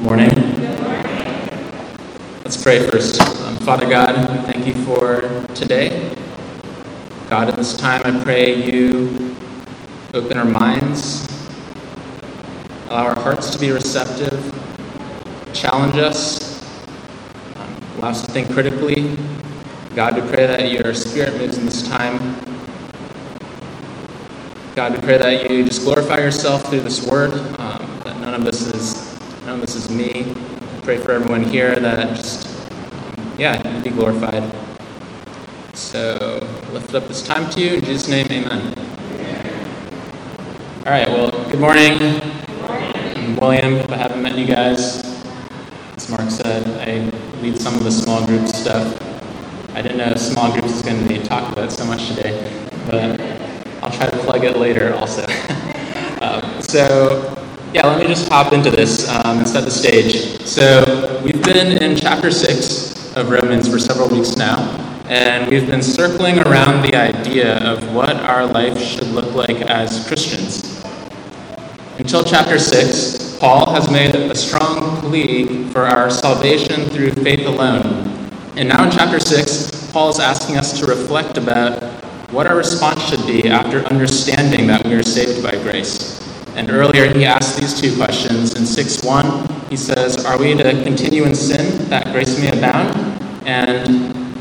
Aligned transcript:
Morning. 0.00 0.30
Let's 2.44 2.62
pray 2.62 2.88
first. 2.88 3.20
Um, 3.20 3.56
Father 3.56 3.88
God, 3.88 4.14
thank 4.46 4.64
you 4.64 4.74
for 4.84 5.22
today. 5.56 6.14
God, 7.28 7.48
at 7.48 7.56
this 7.56 7.76
time, 7.76 8.02
I 8.04 8.22
pray 8.22 8.54
you 8.54 9.34
open 10.14 10.38
our 10.38 10.44
minds, 10.44 11.26
allow 12.86 13.06
our 13.06 13.18
hearts 13.18 13.50
to 13.50 13.58
be 13.58 13.72
receptive, 13.72 14.38
challenge 15.52 15.96
us, 15.96 16.62
um, 17.56 17.76
allow 17.96 18.10
us 18.10 18.24
to 18.24 18.30
think 18.30 18.52
critically. 18.52 19.18
God, 19.96 20.14
we 20.14 20.20
pray 20.30 20.46
that 20.46 20.70
your 20.70 20.94
Spirit 20.94 21.38
moves 21.38 21.58
in 21.58 21.64
this 21.64 21.82
time. 21.88 22.36
God, 24.76 24.92
we 24.92 24.98
pray 25.00 25.18
that 25.18 25.50
you 25.50 25.64
just 25.64 25.82
glorify 25.82 26.18
yourself 26.20 26.70
through 26.70 26.82
this 26.82 27.04
word. 27.04 27.32
Um, 27.58 28.00
that 28.04 28.20
none 28.20 28.34
of 28.34 28.44
this 28.44 28.62
is 28.62 29.07
of 29.54 29.60
this 29.60 29.74
is 29.74 29.90
me. 29.90 30.34
Pray 30.82 30.98
for 30.98 31.12
everyone 31.12 31.42
here 31.42 31.74
that 31.76 32.16
just 32.16 32.70
um, 32.92 33.32
yeah, 33.38 33.80
be 33.82 33.90
glorified. 33.90 34.42
So 35.74 36.40
lift 36.72 36.94
up 36.94 37.08
this 37.08 37.22
time 37.22 37.48
to 37.50 37.60
you 37.60 37.76
in 37.76 37.84
Jesus' 37.84 38.08
name, 38.08 38.26
Amen. 38.30 38.74
All 40.84 40.92
right. 40.92 41.08
Well, 41.08 41.30
good 41.50 41.60
morning. 41.60 42.20
I'm 42.68 43.36
William. 43.36 43.74
If 43.74 43.90
I 43.90 43.96
haven't 43.96 44.22
met 44.22 44.36
you 44.36 44.46
guys, 44.46 45.04
as 45.96 46.10
Mark 46.10 46.30
said, 46.30 46.66
I 46.86 47.10
lead 47.40 47.58
some 47.58 47.74
of 47.74 47.84
the 47.84 47.90
small 47.90 48.26
group 48.26 48.48
stuff. 48.48 49.00
I 49.74 49.82
didn't 49.82 49.98
know 49.98 50.14
small 50.16 50.50
groups 50.52 50.72
was 50.72 50.82
going 50.82 51.00
to 51.02 51.08
be 51.08 51.22
talked 51.22 51.52
about 51.52 51.70
so 51.70 51.84
much 51.84 52.08
today, 52.08 52.50
but 52.86 53.20
I'll 53.82 53.90
try 53.90 54.10
to 54.10 54.16
plug 54.18 54.44
it 54.44 54.56
later 54.56 54.94
also. 54.94 55.22
um, 56.20 56.60
so, 56.60 57.37
yeah, 57.74 57.86
let 57.86 58.00
me 58.00 58.06
just 58.06 58.28
hop 58.30 58.52
into 58.54 58.70
this 58.70 59.08
um, 59.08 59.38
and 59.38 59.48
set 59.48 59.64
the 59.64 59.70
stage. 59.70 60.40
So, 60.46 61.20
we've 61.22 61.42
been 61.42 61.82
in 61.82 61.96
chapter 61.96 62.30
6 62.30 63.14
of 63.16 63.28
Romans 63.28 63.68
for 63.68 63.78
several 63.78 64.08
weeks 64.08 64.36
now, 64.36 64.58
and 65.08 65.50
we've 65.50 65.66
been 65.66 65.82
circling 65.82 66.38
around 66.38 66.82
the 66.82 66.96
idea 66.96 67.58
of 67.58 67.94
what 67.94 68.16
our 68.16 68.46
life 68.46 68.80
should 68.80 69.08
look 69.08 69.34
like 69.34 69.60
as 69.70 70.06
Christians. 70.08 70.82
Until 71.98 72.24
chapter 72.24 72.58
6, 72.58 73.38
Paul 73.38 73.70
has 73.70 73.90
made 73.90 74.14
a 74.14 74.34
strong 74.34 75.00
plea 75.02 75.64
for 75.70 75.82
our 75.82 76.08
salvation 76.08 76.86
through 76.86 77.12
faith 77.12 77.46
alone. 77.46 78.30
And 78.56 78.70
now 78.70 78.84
in 78.84 78.90
chapter 78.90 79.20
6, 79.20 79.92
Paul 79.92 80.08
is 80.08 80.20
asking 80.20 80.56
us 80.56 80.78
to 80.80 80.86
reflect 80.86 81.36
about 81.36 81.82
what 82.30 82.46
our 82.46 82.56
response 82.56 83.02
should 83.08 83.26
be 83.26 83.48
after 83.48 83.84
understanding 83.86 84.66
that 84.68 84.86
we 84.86 84.94
are 84.94 85.02
saved 85.02 85.42
by 85.42 85.52
grace. 85.62 86.27
And 86.58 86.70
earlier 86.70 87.06
he 87.14 87.24
asked 87.24 87.56
these 87.56 87.80
two 87.80 87.94
questions. 87.94 88.56
In 88.56 88.66
6 88.66 89.04
1, 89.04 89.70
he 89.70 89.76
says, 89.76 90.24
Are 90.24 90.36
we 90.36 90.54
to 90.54 90.82
continue 90.82 91.22
in 91.22 91.36
sin 91.36 91.88
that 91.88 92.12
grace 92.12 92.36
may 92.40 92.50
abound? 92.50 93.22
And 93.46 93.86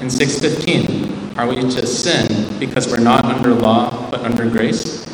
in 0.01 0.09
6:15, 0.09 1.37
are 1.37 1.47
we 1.47 1.55
to 1.55 1.85
sin 1.85 2.59
because 2.59 2.87
we're 2.87 2.99
not 2.99 3.23
under 3.23 3.53
law 3.53 4.09
but 4.09 4.21
under 4.21 4.49
grace? 4.49 5.05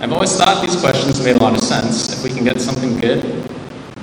I've 0.00 0.12
always 0.12 0.36
thought 0.36 0.60
these 0.60 0.74
questions 0.80 1.24
made 1.24 1.36
a 1.36 1.38
lot 1.38 1.54
of 1.54 1.62
sense. 1.62 2.12
If 2.12 2.24
we 2.24 2.30
can 2.30 2.42
get 2.42 2.60
something 2.60 2.98
good, 2.98 3.22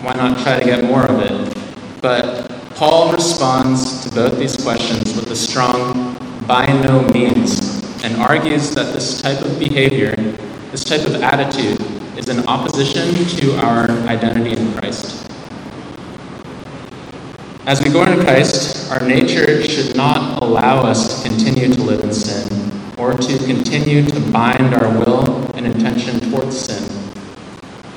why 0.01 0.13
not 0.13 0.39
try 0.39 0.57
to 0.57 0.63
get 0.63 0.85
more 0.85 1.05
of 1.05 1.19
it? 1.19 2.01
But 2.01 2.49
Paul 2.75 3.11
responds 3.11 4.05
to 4.05 4.15
both 4.15 4.39
these 4.39 4.55
questions 4.55 5.13
with 5.17 5.29
a 5.31 5.35
strong 5.35 6.15
by 6.47 6.65
no 6.65 7.01
means 7.09 7.83
and 8.05 8.15
argues 8.15 8.73
that 8.75 8.93
this 8.93 9.21
type 9.21 9.41
of 9.41 9.59
behavior, 9.59 10.15
this 10.79 10.97
type 10.97 11.07
of 11.13 11.21
attitude, 11.21 11.79
is 12.17 12.29
in 12.29 12.47
opposition 12.47 13.13
to 13.37 13.57
our 13.57 13.89
identity 14.07 14.51
in 14.51 14.73
Christ. 14.73 15.29
As 17.65 17.83
we 17.83 17.89
go 17.89 18.03
into 18.03 18.23
Christ, 18.23 18.89
our 18.89 19.05
nature 19.05 19.61
should 19.61 19.97
not 19.97 20.41
allow 20.41 20.77
us 20.77 21.21
to 21.21 21.29
continue 21.29 21.73
to 21.73 21.81
live 21.81 22.03
in 22.03 22.13
sin 22.13 22.71
or 22.97 23.13
to 23.13 23.37
continue 23.39 24.05
to 24.05 24.19
bind 24.31 24.73
our 24.73 24.87
will 24.99 25.51
and 25.55 25.65
intention 25.65 26.19
towards 26.31 26.57
sin. 26.57 26.83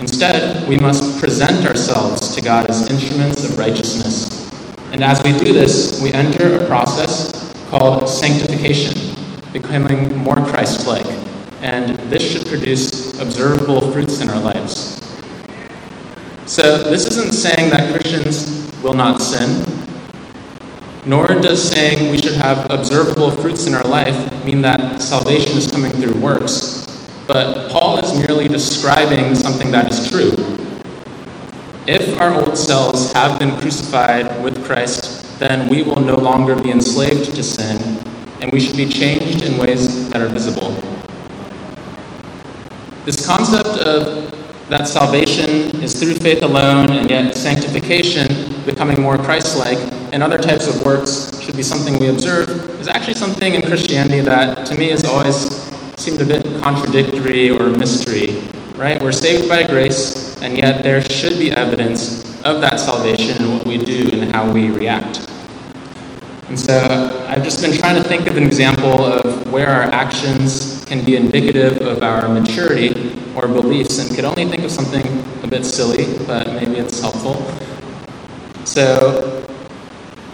Instead, 0.00 0.68
we 0.68 0.76
must 0.76 1.20
present 1.20 1.64
ourselves 1.66 2.34
to 2.34 2.40
God 2.40 2.68
as 2.68 2.90
instruments 2.90 3.44
of 3.44 3.58
righteousness. 3.58 4.50
And 4.90 5.04
as 5.04 5.22
we 5.22 5.32
do 5.38 5.52
this, 5.52 6.02
we 6.02 6.12
enter 6.12 6.56
a 6.56 6.66
process 6.66 7.54
called 7.70 8.08
sanctification, 8.08 9.14
becoming 9.52 10.16
more 10.16 10.36
Christ 10.36 10.86
like. 10.88 11.21
And 11.62 11.96
this 12.10 12.22
should 12.22 12.46
produce 12.46 13.18
observable 13.20 13.92
fruits 13.92 14.20
in 14.20 14.28
our 14.28 14.40
lives. 14.40 15.00
So, 16.44 16.82
this 16.82 17.06
isn't 17.06 17.32
saying 17.32 17.70
that 17.70 17.92
Christians 17.92 18.70
will 18.82 18.94
not 18.94 19.22
sin, 19.22 19.64
nor 21.06 21.26
does 21.28 21.62
saying 21.62 22.10
we 22.10 22.18
should 22.18 22.34
have 22.34 22.70
observable 22.70 23.30
fruits 23.30 23.66
in 23.66 23.74
our 23.74 23.84
life 23.84 24.44
mean 24.44 24.60
that 24.62 25.00
salvation 25.00 25.56
is 25.56 25.70
coming 25.70 25.92
through 25.92 26.20
works. 26.20 27.08
But 27.26 27.70
Paul 27.70 27.98
is 27.98 28.12
merely 28.26 28.48
describing 28.48 29.34
something 29.34 29.70
that 29.70 29.90
is 29.90 30.10
true. 30.10 30.32
If 31.86 32.18
our 32.20 32.34
old 32.34 32.58
selves 32.58 33.12
have 33.12 33.38
been 33.38 33.56
crucified 33.58 34.42
with 34.42 34.64
Christ 34.64 35.22
then 35.42 35.68
we 35.68 35.82
will 35.82 36.00
no 36.00 36.14
longer 36.14 36.54
be 36.54 36.70
enslaved 36.70 37.34
to 37.34 37.42
sin, 37.42 37.98
and 38.40 38.52
we 38.52 38.60
should 38.60 38.76
be 38.76 38.88
changed 38.88 39.42
in 39.42 39.58
ways 39.58 40.08
that 40.10 40.22
are 40.22 40.28
visible. 40.28 40.70
This 43.04 43.26
concept 43.26 43.80
of 43.80 44.30
that 44.68 44.86
salvation 44.86 45.82
is 45.82 45.98
through 45.98 46.14
faith 46.14 46.44
alone, 46.44 46.92
and 46.92 47.10
yet 47.10 47.34
sanctification, 47.34 48.28
becoming 48.64 49.02
more 49.02 49.18
Christ 49.18 49.58
like, 49.58 49.78
and 50.12 50.22
other 50.22 50.38
types 50.38 50.68
of 50.68 50.86
works 50.86 51.36
should 51.40 51.56
be 51.56 51.64
something 51.64 51.98
we 51.98 52.06
observe, 52.06 52.48
is 52.80 52.86
actually 52.86 53.14
something 53.14 53.54
in 53.54 53.62
Christianity 53.62 54.20
that 54.20 54.64
to 54.68 54.78
me 54.78 54.90
has 54.90 55.04
always 55.04 55.50
seemed 55.96 56.20
a 56.20 56.24
bit 56.24 56.44
contradictory 56.62 57.50
or 57.50 57.66
a 57.66 57.76
mystery. 57.76 58.40
Right? 58.76 59.02
We're 59.02 59.10
saved 59.10 59.48
by 59.48 59.66
grace, 59.66 60.40
and 60.40 60.56
yet 60.56 60.84
there 60.84 61.02
should 61.02 61.40
be 61.40 61.50
evidence 61.50 62.22
of 62.44 62.60
that 62.60 62.78
salvation 62.78 63.42
in 63.42 63.52
what 63.52 63.66
we 63.66 63.78
do 63.78 64.10
and 64.12 64.32
how 64.32 64.48
we 64.52 64.70
react. 64.70 65.28
And 66.48 66.58
so 66.58 67.26
I've 67.28 67.42
just 67.42 67.60
been 67.62 67.76
trying 67.76 68.00
to 68.00 68.08
think 68.08 68.28
of 68.28 68.36
an 68.36 68.44
example 68.44 69.04
of 69.04 69.31
where 69.52 69.68
our 69.68 69.82
actions 69.92 70.82
can 70.86 71.04
be 71.04 71.14
indicative 71.14 71.82
of 71.82 72.02
our 72.02 72.26
maturity 72.26 73.12
or 73.36 73.46
beliefs, 73.46 73.98
and 73.98 74.16
could 74.16 74.24
only 74.24 74.46
think 74.46 74.64
of 74.64 74.70
something 74.70 75.04
a 75.42 75.46
bit 75.46 75.64
silly, 75.64 76.06
but 76.26 76.46
maybe 76.54 76.76
it's 76.76 77.00
helpful. 77.00 77.34
So, 78.64 79.46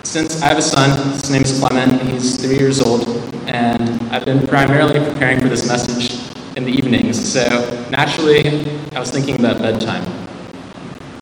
since 0.04 0.40
I 0.40 0.46
have 0.46 0.58
a 0.58 0.62
son, 0.62 1.12
his 1.12 1.30
name 1.30 1.42
is 1.42 1.58
Clement, 1.58 2.00
he's 2.02 2.36
three 2.40 2.56
years 2.56 2.80
old, 2.80 3.06
and 3.48 4.00
I've 4.12 4.24
been 4.24 4.46
primarily 4.46 5.00
preparing 5.00 5.40
for 5.40 5.48
this 5.48 5.66
message 5.66 6.20
in 6.56 6.64
the 6.64 6.70
evenings. 6.70 7.16
So, 7.32 7.42
naturally, 7.90 8.70
I 8.94 9.00
was 9.00 9.10
thinking 9.10 9.38
about 9.38 9.58
bedtime. 9.58 10.04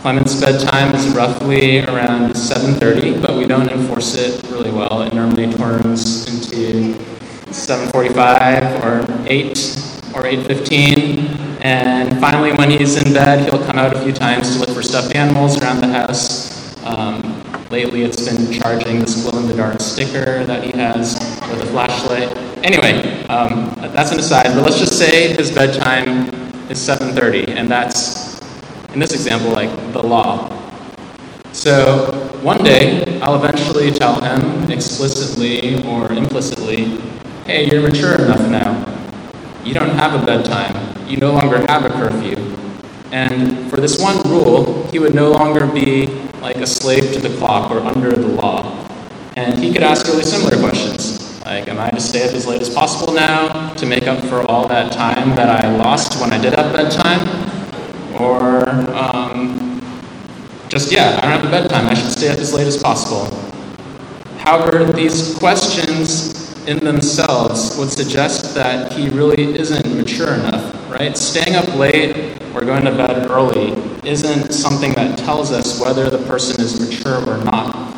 Clement's 0.00 0.40
bedtime 0.40 0.94
is 0.94 1.08
roughly 1.08 1.80
around 1.80 2.32
7.30, 2.34 3.20
but 3.20 3.36
we 3.36 3.46
don't 3.46 3.68
enforce 3.70 4.14
it 4.14 4.42
really 4.50 4.70
well. 4.70 5.02
It 5.02 5.14
normally 5.14 5.44
7.45 7.66 8.84
or 8.84 9.26
8 9.26 9.48
or 10.14 10.22
8.15. 10.22 11.60
And 11.60 12.20
finally, 12.20 12.52
when 12.52 12.70
he's 12.70 12.96
in 13.02 13.12
bed, 13.12 13.50
he'll 13.50 13.64
come 13.66 13.76
out 13.76 13.92
a 13.96 14.00
few 14.02 14.12
times 14.12 14.54
to 14.54 14.60
look 14.60 14.70
for 14.70 14.82
stuffed 14.82 15.16
animals 15.16 15.60
around 15.60 15.80
the 15.80 15.88
house. 15.88 16.80
Um, 16.84 17.42
lately, 17.70 18.02
it's 18.02 18.24
been 18.24 18.52
charging 18.52 19.00
this 19.00 19.20
glow-in-the-dark 19.20 19.80
sticker 19.80 20.44
that 20.44 20.62
he 20.62 20.70
has 20.78 21.14
with 21.50 21.60
a 21.60 21.66
flashlight. 21.66 22.36
Anyway, 22.64 23.24
um, 23.24 23.74
that's 23.92 24.12
an 24.12 24.20
aside, 24.20 24.54
but 24.54 24.62
let's 24.62 24.78
just 24.78 24.96
say 24.96 25.34
his 25.34 25.50
bedtime 25.50 26.28
is 26.70 26.78
7.30, 26.78 27.48
and 27.48 27.68
that's 27.68 28.40
in 28.94 29.00
this 29.00 29.12
example, 29.12 29.50
like 29.50 29.70
the 29.92 30.02
law. 30.02 30.48
So 31.52 32.12
one 32.42 32.62
day, 32.62 33.20
I'll 33.20 33.34
eventually 33.34 33.90
tell 33.90 34.20
him 34.20 34.70
explicitly 34.70 35.84
or 35.84 36.12
implicitly, 36.12 37.00
hey, 37.46 37.70
you're 37.70 37.80
mature 37.80 38.16
enough 38.16 38.50
now. 38.50 38.74
You 39.62 39.72
don't 39.72 39.90
have 39.90 40.20
a 40.20 40.26
bedtime. 40.26 41.08
You 41.08 41.16
no 41.18 41.32
longer 41.32 41.64
have 41.68 41.84
a 41.84 41.90
curfew. 41.90 42.36
And 43.12 43.70
for 43.70 43.76
this 43.76 44.02
one 44.02 44.20
rule, 44.28 44.84
he 44.88 44.98
would 44.98 45.14
no 45.14 45.30
longer 45.30 45.64
be 45.64 46.06
like 46.40 46.56
a 46.56 46.66
slave 46.66 47.12
to 47.12 47.20
the 47.20 47.36
clock 47.38 47.70
or 47.70 47.78
under 47.78 48.10
the 48.10 48.26
law. 48.26 48.88
And 49.36 49.62
he 49.62 49.72
could 49.72 49.84
ask 49.84 50.08
really 50.08 50.24
similar 50.24 50.58
questions. 50.58 51.40
Like, 51.44 51.68
am 51.68 51.78
I 51.78 51.90
to 51.90 52.00
stay 52.00 52.28
up 52.28 52.34
as 52.34 52.48
late 52.48 52.60
as 52.60 52.74
possible 52.74 53.14
now 53.14 53.72
to 53.74 53.86
make 53.86 54.08
up 54.08 54.18
for 54.24 54.42
all 54.50 54.66
that 54.66 54.90
time 54.90 55.36
that 55.36 55.48
I 55.48 55.70
lost 55.76 56.20
when 56.20 56.32
I 56.32 56.38
did 56.38 56.52
have 56.54 56.72
bedtime? 56.72 57.28
Or 58.20 58.68
um, 58.92 59.80
just, 60.68 60.90
yeah, 60.90 61.20
I 61.22 61.28
don't 61.28 61.40
have 61.40 61.44
a 61.44 61.50
bedtime. 61.50 61.86
I 61.86 61.94
should 61.94 62.10
stay 62.10 62.28
up 62.28 62.38
as 62.38 62.52
late 62.52 62.66
as 62.66 62.82
possible. 62.82 63.26
However, 64.38 64.84
these 64.92 65.38
questions 65.38 66.45
in 66.66 66.78
themselves 66.78 67.76
would 67.78 67.90
suggest 67.90 68.54
that 68.54 68.92
he 68.92 69.08
really 69.08 69.56
isn't 69.56 69.96
mature 69.96 70.34
enough, 70.34 70.90
right? 70.90 71.16
Staying 71.16 71.54
up 71.54 71.74
late 71.76 72.40
or 72.54 72.64
going 72.64 72.84
to 72.84 72.90
bed 72.90 73.30
early 73.30 73.70
isn't 74.04 74.52
something 74.52 74.92
that 74.94 75.16
tells 75.18 75.52
us 75.52 75.80
whether 75.80 76.10
the 76.10 76.18
person 76.26 76.60
is 76.60 76.80
mature 76.80 77.20
or 77.28 77.42
not. 77.44 77.94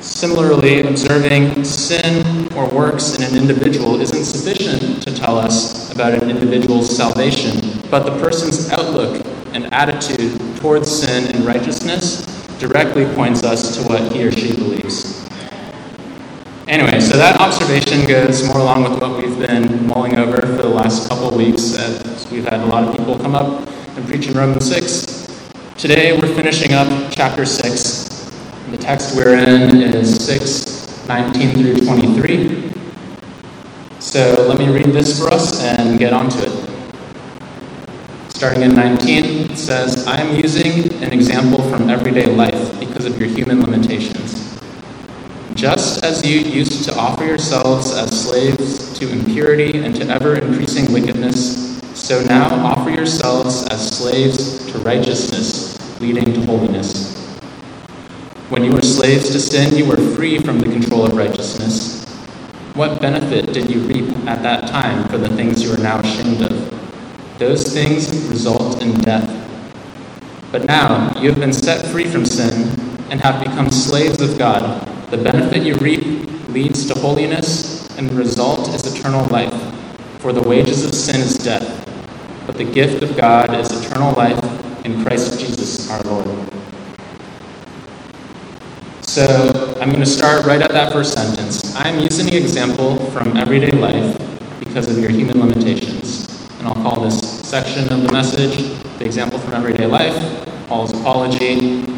Similarly, 0.00 0.82
observing 0.82 1.64
sin 1.64 2.52
or 2.54 2.68
works 2.68 3.16
in 3.16 3.22
an 3.22 3.36
individual 3.36 4.00
isn't 4.00 4.24
sufficient 4.24 5.02
to 5.04 5.14
tell 5.14 5.38
us 5.38 5.90
about 5.92 6.12
an 6.12 6.28
individual's 6.28 6.94
salvation, 6.94 7.80
but 7.90 8.04
the 8.04 8.18
person's 8.20 8.70
outlook 8.70 9.24
and 9.54 9.72
attitude 9.72 10.38
towards 10.56 10.90
sin 10.90 11.34
and 11.34 11.44
righteousness 11.44 12.26
directly 12.58 13.06
points 13.14 13.42
us 13.42 13.76
to 13.76 13.82
what 13.88 14.12
he 14.12 14.24
or 14.24 14.32
she 14.32 14.54
believes. 14.54 15.21
Anyway, 16.72 16.98
so 17.00 17.18
that 17.18 17.38
observation 17.38 18.08
goes 18.08 18.48
more 18.48 18.56
along 18.56 18.82
with 18.82 18.98
what 18.98 19.18
we've 19.18 19.38
been 19.38 19.86
mulling 19.86 20.16
over 20.16 20.40
for 20.40 20.62
the 20.62 20.66
last 20.66 21.06
couple 21.06 21.28
of 21.28 21.34
weeks 21.34 21.76
as 21.76 22.26
we've 22.30 22.46
had 22.46 22.60
a 22.60 22.64
lot 22.64 22.82
of 22.82 22.96
people 22.96 23.18
come 23.18 23.34
up 23.34 23.68
and 23.94 24.06
preach 24.06 24.26
in 24.26 24.32
Romans 24.32 24.66
6. 24.74 25.52
Today 25.76 26.18
we're 26.18 26.34
finishing 26.34 26.72
up 26.72 26.88
chapter 27.12 27.44
6. 27.44 28.30
The 28.70 28.78
text 28.78 29.14
we're 29.14 29.36
in 29.36 29.82
is 29.82 30.24
6 30.24 31.06
19 31.06 31.56
through 31.58 31.84
23. 31.84 32.72
So 33.98 34.46
let 34.48 34.58
me 34.58 34.70
read 34.70 34.94
this 34.94 35.20
for 35.20 35.28
us 35.28 35.62
and 35.62 35.98
get 35.98 36.14
on 36.14 36.30
to 36.30 36.38
it. 36.38 36.70
Starting 38.30 38.62
in 38.62 38.74
19, 38.74 39.50
it 39.50 39.58
says, 39.58 40.06
I 40.06 40.22
am 40.22 40.34
using 40.36 40.90
an 41.02 41.12
example 41.12 41.62
from 41.68 41.90
everyday 41.90 42.34
life 42.34 42.80
because 42.80 43.04
of 43.04 43.20
your 43.20 43.28
human 43.28 43.60
limitations. 43.60 44.41
Just 45.62 46.02
as 46.04 46.26
you 46.26 46.40
used 46.40 46.82
to 46.86 46.96
offer 46.96 47.24
yourselves 47.24 47.92
as 47.92 48.24
slaves 48.24 48.98
to 48.98 49.08
impurity 49.08 49.78
and 49.78 49.94
to 49.94 50.04
ever 50.08 50.34
increasing 50.34 50.92
wickedness, 50.92 51.78
so 51.94 52.20
now 52.24 52.48
offer 52.66 52.90
yourselves 52.90 53.64
as 53.68 53.96
slaves 53.96 54.66
to 54.72 54.78
righteousness, 54.78 56.00
leading 56.00 56.24
to 56.34 56.44
holiness. 56.46 57.14
When 58.48 58.64
you 58.64 58.72
were 58.72 58.82
slaves 58.82 59.30
to 59.30 59.38
sin, 59.38 59.76
you 59.76 59.84
were 59.86 59.98
free 60.16 60.40
from 60.40 60.58
the 60.58 60.64
control 60.64 61.06
of 61.06 61.16
righteousness. 61.16 62.08
What 62.74 63.00
benefit 63.00 63.52
did 63.52 63.70
you 63.70 63.82
reap 63.82 64.10
at 64.26 64.42
that 64.42 64.68
time 64.68 65.08
for 65.10 65.16
the 65.16 65.28
things 65.28 65.62
you 65.62 65.72
are 65.72 65.78
now 65.78 66.00
ashamed 66.00 66.42
of? 66.42 67.38
Those 67.38 67.72
things 67.72 68.10
result 68.28 68.82
in 68.82 68.98
death. 69.02 69.30
But 70.50 70.64
now 70.64 71.16
you 71.20 71.30
have 71.30 71.38
been 71.38 71.52
set 71.52 71.86
free 71.86 72.06
from 72.06 72.26
sin 72.26 72.68
and 73.10 73.20
have 73.20 73.40
become 73.40 73.70
slaves 73.70 74.20
of 74.20 74.36
God. 74.36 74.88
The 75.12 75.18
benefit 75.18 75.62
you 75.62 75.74
reap 75.74 76.48
leads 76.48 76.86
to 76.86 76.98
holiness, 76.98 77.86
and 77.98 78.08
the 78.08 78.14
result 78.14 78.70
is 78.70 78.86
eternal 78.86 79.26
life. 79.26 79.52
For 80.20 80.32
the 80.32 80.40
wages 80.40 80.86
of 80.86 80.94
sin 80.94 81.20
is 81.20 81.36
death, 81.36 81.68
but 82.46 82.56
the 82.56 82.64
gift 82.64 83.02
of 83.02 83.14
God 83.14 83.54
is 83.54 83.70
eternal 83.84 84.14
life 84.14 84.42
in 84.86 85.04
Christ 85.04 85.38
Jesus 85.38 85.90
our 85.90 86.00
Lord. 86.04 86.26
So 89.02 89.76
I'm 89.82 89.90
going 89.90 90.00
to 90.00 90.06
start 90.06 90.46
right 90.46 90.62
at 90.62 90.70
that 90.70 90.94
first 90.94 91.12
sentence. 91.12 91.76
I'm 91.76 92.00
using 92.00 92.24
the 92.24 92.38
example 92.38 92.96
from 93.10 93.36
everyday 93.36 93.72
life 93.72 94.16
because 94.60 94.88
of 94.88 94.96
your 94.96 95.10
human 95.10 95.40
limitations. 95.40 96.48
And 96.58 96.66
I'll 96.66 96.74
call 96.82 97.02
this 97.02 97.20
section 97.46 97.92
of 97.92 98.02
the 98.02 98.12
message 98.12 98.56
the 98.98 99.04
example 99.04 99.38
from 99.40 99.52
everyday 99.52 99.84
life, 99.84 100.16
Paul's 100.68 100.98
apology, 100.98 101.91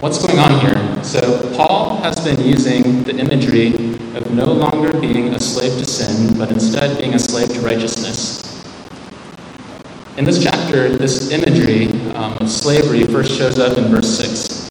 What's 0.00 0.24
going 0.24 0.38
on 0.38 0.60
here? 0.60 1.02
So, 1.02 1.52
Paul 1.56 1.96
has 2.02 2.20
been 2.20 2.40
using 2.46 3.02
the 3.02 3.16
imagery 3.16 3.74
of 4.14 4.30
no 4.30 4.44
longer 4.44 4.96
being 5.00 5.34
a 5.34 5.40
slave 5.40 5.76
to 5.76 5.84
sin, 5.84 6.38
but 6.38 6.52
instead 6.52 6.96
being 6.98 7.14
a 7.14 7.18
slave 7.18 7.48
to 7.48 7.60
righteousness. 7.62 8.64
In 10.16 10.24
this 10.24 10.40
chapter, 10.40 10.96
this 10.96 11.32
imagery 11.32 11.88
um, 12.14 12.34
of 12.34 12.48
slavery 12.48 13.06
first 13.06 13.36
shows 13.36 13.58
up 13.58 13.76
in 13.76 13.86
verse 13.86 14.16
6. 14.18 14.70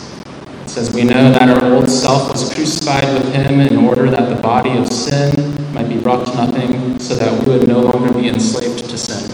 It 0.63 0.69
says, 0.69 0.95
We 0.95 1.03
know 1.03 1.29
that 1.33 1.49
our 1.49 1.73
old 1.73 1.89
self 1.89 2.31
was 2.31 2.53
crucified 2.53 3.13
with 3.13 3.33
him 3.33 3.59
in 3.59 3.75
order 3.79 4.09
that 4.09 4.33
the 4.33 4.41
body 4.41 4.77
of 4.77 4.87
sin 4.87 5.73
might 5.73 5.89
be 5.89 5.99
brought 5.99 6.25
to 6.25 6.33
nothing, 6.35 6.99
so 6.99 7.15
that 7.15 7.45
we 7.45 7.57
would 7.57 7.67
no 7.67 7.81
longer 7.81 8.13
be 8.13 8.29
enslaved 8.29 8.89
to 8.89 8.97
sin. 8.97 9.29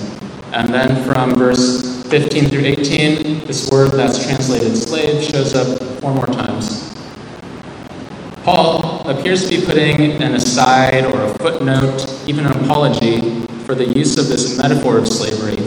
And 0.53 0.71
then 0.71 1.03
from 1.03 1.33
verse 1.33 2.03
15 2.09 2.45
through 2.45 2.61
18, 2.61 3.47
this 3.47 3.71
word 3.71 3.89
that's 3.93 4.23
translated 4.23 4.77
slave 4.77 5.23
shows 5.23 5.55
up 5.55 5.81
four 5.99 6.13
more 6.13 6.27
times. 6.27 6.93
Paul 8.43 9.01
appears 9.09 9.49
to 9.49 9.59
be 9.59 9.65
putting 9.65 10.21
an 10.21 10.35
aside 10.35 11.05
or 11.05 11.23
a 11.23 11.33
footnote, 11.39 12.23
even 12.27 12.45
an 12.45 12.51
apology, 12.63 13.47
for 13.65 13.73
the 13.73 13.85
use 13.97 14.19
of 14.19 14.27
this 14.27 14.55
metaphor 14.55 14.99
of 14.99 15.07
slavery. 15.07 15.57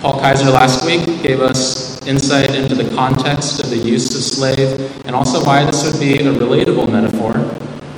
Paul 0.00 0.18
Kaiser 0.18 0.50
last 0.50 0.84
week 0.84 1.06
gave 1.22 1.40
us 1.40 2.04
insight 2.04 2.52
into 2.52 2.74
the 2.74 2.92
context 2.96 3.60
of 3.62 3.70
the 3.70 3.78
use 3.78 4.12
of 4.16 4.22
slave 4.22 5.06
and 5.06 5.14
also 5.14 5.44
why 5.44 5.64
this 5.64 5.84
would 5.84 6.00
be 6.00 6.18
a 6.18 6.32
relatable 6.32 6.90
metaphor. 6.90 7.36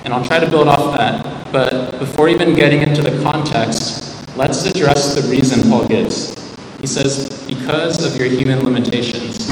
And 0.05 0.13
I'll 0.13 0.25
try 0.25 0.41
to 0.41 0.51
build 0.51 0.69
off 0.69 0.95
that. 0.95 1.51
But 1.51 1.99
before 1.99 2.29
even 2.29 2.55
getting 2.55 2.83
into 2.83 3.01
the 3.01 3.23
context, 3.23 4.06
let's 4.37 4.67
address 4.67 5.15
the 5.15 5.27
reason 5.31 5.69
Paul 5.71 5.89
gives. 5.89 6.35
He 6.79 6.87
says, 6.87 7.43
because 7.47 8.05
of 8.05 8.21
your 8.21 8.29
human 8.29 8.65
limitations. 8.65 9.51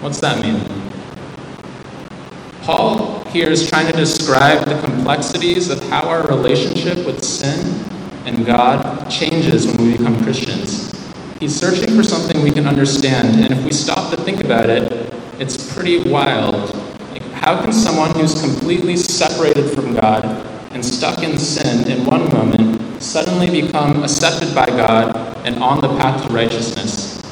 What's 0.00 0.20
that 0.20 0.42
mean? 0.42 0.60
Paul 2.62 3.24
here 3.24 3.48
is 3.48 3.68
trying 3.68 3.90
to 3.90 3.96
describe 3.96 4.66
the 4.66 4.78
complexities 4.82 5.70
of 5.70 5.82
how 5.88 6.06
our 6.06 6.26
relationship 6.26 7.04
with 7.06 7.24
sin 7.24 7.84
and 8.26 8.44
God 8.44 9.10
changes 9.10 9.66
when 9.66 9.78
we 9.78 9.96
become 9.96 10.22
Christians. 10.22 10.92
He's 11.40 11.58
searching 11.58 11.96
for 11.96 12.02
something 12.02 12.42
we 12.42 12.50
can 12.50 12.66
understand, 12.66 13.42
and 13.42 13.52
if 13.52 13.64
we 13.64 13.72
stop 13.72 14.10
to 14.14 14.22
think 14.22 14.44
about 14.44 14.70
it, 14.70 15.12
it's 15.38 15.74
pretty 15.74 16.08
wild. 16.08 16.74
Like, 17.10 17.22
how 17.32 17.60
can 17.60 17.72
someone 17.72 18.14
who's 18.14 18.40
completely 18.40 18.96
separated 18.96 19.70
from 19.74 19.94
God 19.94 20.24
and 20.72 20.84
stuck 20.84 21.22
in 21.22 21.38
sin 21.38 21.90
in 21.90 22.04
one 22.04 22.32
moment 22.32 22.83
suddenly 23.04 23.62
become 23.62 24.02
accepted 24.02 24.54
by 24.54 24.66
God 24.66 25.14
and 25.46 25.62
on 25.62 25.80
the 25.80 25.88
path 25.98 26.26
to 26.26 26.32
righteousness. 26.32 27.22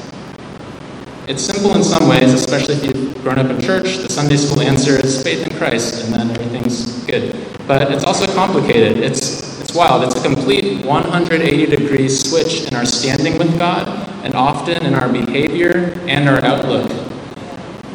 It's 1.27 1.43
simple 1.43 1.75
in 1.75 1.83
some 1.83 2.09
ways, 2.09 2.35
especially 2.35 2.75
if 2.75 2.85
you've 2.85 3.23
grown 3.23 3.39
up 3.39 3.49
in 3.49 3.61
church. 3.63 3.97
The 3.99 4.09
Sunday 4.09 4.37
school 4.37 4.61
answer 4.61 4.97
is 4.97 5.23
faith 5.23 5.47
in 5.47 5.57
Christ, 5.57 6.05
and 6.05 6.13
then 6.13 6.31
everything's 6.31 7.05
good. 7.05 7.35
But 7.67 7.91
it's 7.91 8.05
also 8.05 8.27
complicated. 8.35 8.99
It's, 8.99 9.61
it's 9.61 9.73
wild. 9.73 10.05
It's 10.05 10.17
a 10.17 10.23
complete 10.23 10.85
180 10.85 11.67
degree 11.67 12.09
switch 12.09 12.67
in 12.67 12.75
our 12.75 12.85
standing 12.85 13.39
with 13.39 13.57
God, 13.59 13.89
and 14.25 14.35
often 14.35 14.85
in 14.85 14.95
our 14.95 15.11
behavior 15.11 15.99
and 16.07 16.29
our 16.29 16.45
outlook. 16.45 16.91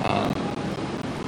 Um, 0.03 0.33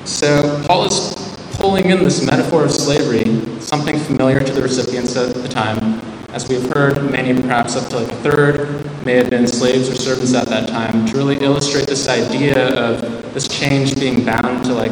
so, 0.05 0.63
Paul 0.65 0.85
is 0.85 1.13
pulling 1.57 1.89
in 1.91 2.03
this 2.03 2.25
metaphor 2.25 2.63
of 2.63 2.71
slavery, 2.71 3.59
something 3.59 3.99
familiar 3.99 4.39
to 4.39 4.51
the 4.53 4.61
recipients 4.61 5.15
at 5.17 5.35
the 5.35 5.47
time, 5.49 6.08
as 6.33 6.47
we 6.47 6.55
have 6.55 6.71
heard, 6.71 7.11
many, 7.11 7.33
perhaps 7.39 7.75
up 7.75 7.89
to 7.89 7.99
like 7.99 8.11
a 8.11 8.15
third, 8.17 9.05
may 9.05 9.13
have 9.13 9.29
been 9.29 9.47
slaves 9.47 9.89
or 9.89 9.95
servants 9.95 10.33
at 10.35 10.47
that 10.47 10.69
time, 10.69 11.05
to 11.07 11.17
really 11.17 11.37
illustrate 11.37 11.87
this 11.87 12.07
idea 12.07 12.69
of 12.77 13.01
this 13.33 13.47
change 13.47 13.99
being 13.99 14.23
bound 14.23 14.63
to 14.65 14.73
like 14.73 14.91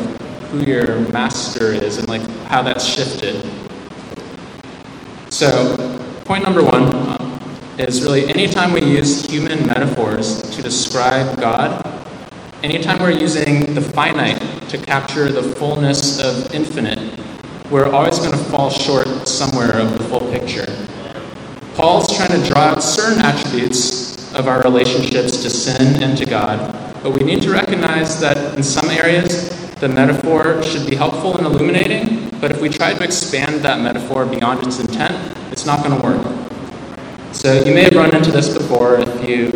who 0.49 0.61
your 0.61 0.99
master 1.11 1.73
is 1.73 1.97
and 1.97 2.07
like 2.07 2.21
how 2.47 2.63
that's 2.63 2.85
shifted. 2.85 3.45
So, 5.29 5.75
point 6.25 6.43
number 6.43 6.63
one 6.63 6.83
um, 7.21 7.39
is 7.77 8.01
really 8.01 8.27
anytime 8.29 8.73
we 8.73 8.81
use 8.81 9.23
human 9.25 9.67
metaphors 9.67 10.41
to 10.55 10.63
describe 10.63 11.39
God, 11.39 11.85
anytime 12.63 12.99
we're 12.99 13.11
using 13.11 13.75
the 13.75 13.81
finite 13.81 14.41
to 14.69 14.77
capture 14.79 15.31
the 15.31 15.43
fullness 15.43 16.19
of 16.19 16.53
infinite, 16.55 17.19
we're 17.69 17.91
always 17.91 18.17
going 18.17 18.31
to 18.31 18.43
fall 18.45 18.69
short 18.69 19.27
somewhere 19.27 19.73
of 19.73 19.97
the 19.97 20.03
full 20.05 20.31
picture. 20.31 20.76
Paul's 21.77 22.17
trying 22.17 22.41
to 22.41 22.49
draw 22.49 22.61
out 22.61 22.81
certain 22.81 23.21
attributes 23.21 24.33
of 24.33 24.47
our 24.47 24.63
relationships 24.63 25.43
to 25.43 25.49
sin 25.51 26.01
and 26.01 26.17
to 26.17 26.25
God, 26.25 26.73
but 27.03 27.11
we 27.11 27.23
need 27.23 27.43
to 27.43 27.51
recognize 27.51 28.19
that 28.19 28.57
in 28.57 28.63
some 28.63 28.89
areas 28.89 29.51
the 29.75 29.87
metaphor 29.87 30.63
should 30.63 30.89
be 30.89 30.95
helpful 30.95 31.37
and 31.37 31.45
illuminating, 31.45 32.31
but 32.41 32.49
if 32.49 32.59
we 32.59 32.69
try 32.69 32.95
to 32.95 33.03
expand 33.03 33.61
that 33.61 33.79
metaphor 33.79 34.25
beyond 34.25 34.65
its 34.65 34.79
intent, 34.79 35.37
it's 35.51 35.67
not 35.67 35.85
going 35.85 35.95
to 35.95 36.03
work. 36.03 36.25
So 37.31 37.63
you 37.63 37.75
may 37.75 37.83
have 37.83 37.93
run 37.93 38.15
into 38.15 38.31
this 38.31 38.51
before 38.51 38.99
if 38.99 39.29
you 39.29 39.51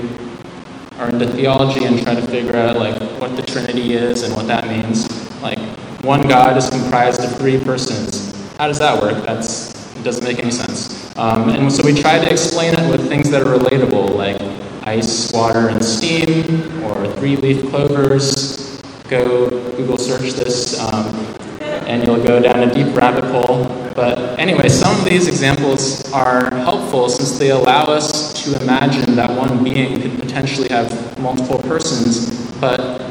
are 0.99 1.09
into 1.09 1.25
theology 1.25 1.85
and 1.85 1.99
try 2.03 2.13
to 2.13 2.21
figure 2.27 2.55
out 2.55 2.77
like 2.77 3.01
what 3.19 3.35
the 3.35 3.41
Trinity 3.41 3.93
is 3.93 4.21
and 4.21 4.35
what 4.35 4.45
that 4.45 4.67
means. 4.67 5.09
Like 5.41 5.57
one 6.03 6.27
God 6.27 6.55
is 6.55 6.69
comprised 6.69 7.23
of 7.23 7.35
three 7.39 7.59
persons. 7.63 8.31
How 8.57 8.67
does 8.67 8.77
that 8.77 9.01
work? 9.01 9.25
That's 9.25 9.71
it 9.97 10.03
doesn't 10.03 10.23
make 10.23 10.37
any 10.37 10.51
sense. 10.51 10.70
Um, 11.17 11.49
and 11.49 11.71
so 11.71 11.83
we 11.83 11.93
try 11.93 12.19
to 12.23 12.31
explain 12.31 12.73
it 12.73 12.89
with 12.89 13.07
things 13.07 13.29
that 13.31 13.41
are 13.41 13.57
relatable, 13.57 14.15
like 14.15 14.41
ice, 14.87 15.31
water, 15.31 15.69
and 15.69 15.83
steam, 15.83 16.83
or 16.83 17.07
three 17.15 17.35
leaf 17.35 17.69
clovers. 17.69 18.81
Go 19.09 19.49
Google 19.49 19.97
search 19.97 20.31
this, 20.33 20.79
um, 20.79 21.13
and 21.61 22.03
you'll 22.05 22.23
go 22.23 22.41
down 22.41 22.59
a 22.63 22.73
deep 22.73 22.95
rabbit 22.95 23.25
hole. 23.25 23.65
But 23.93 24.39
anyway, 24.39 24.69
some 24.69 24.97
of 24.97 25.05
these 25.05 25.27
examples 25.27 26.11
are 26.13 26.49
helpful 26.55 27.09
since 27.09 27.37
they 27.37 27.49
allow 27.49 27.83
us 27.83 28.31
to 28.43 28.61
imagine 28.61 29.15
that 29.15 29.29
one 29.37 29.63
being 29.63 30.01
could 30.01 30.17
potentially 30.17 30.69
have 30.69 31.19
multiple 31.19 31.59
persons, 31.59 32.51
but 32.59 33.01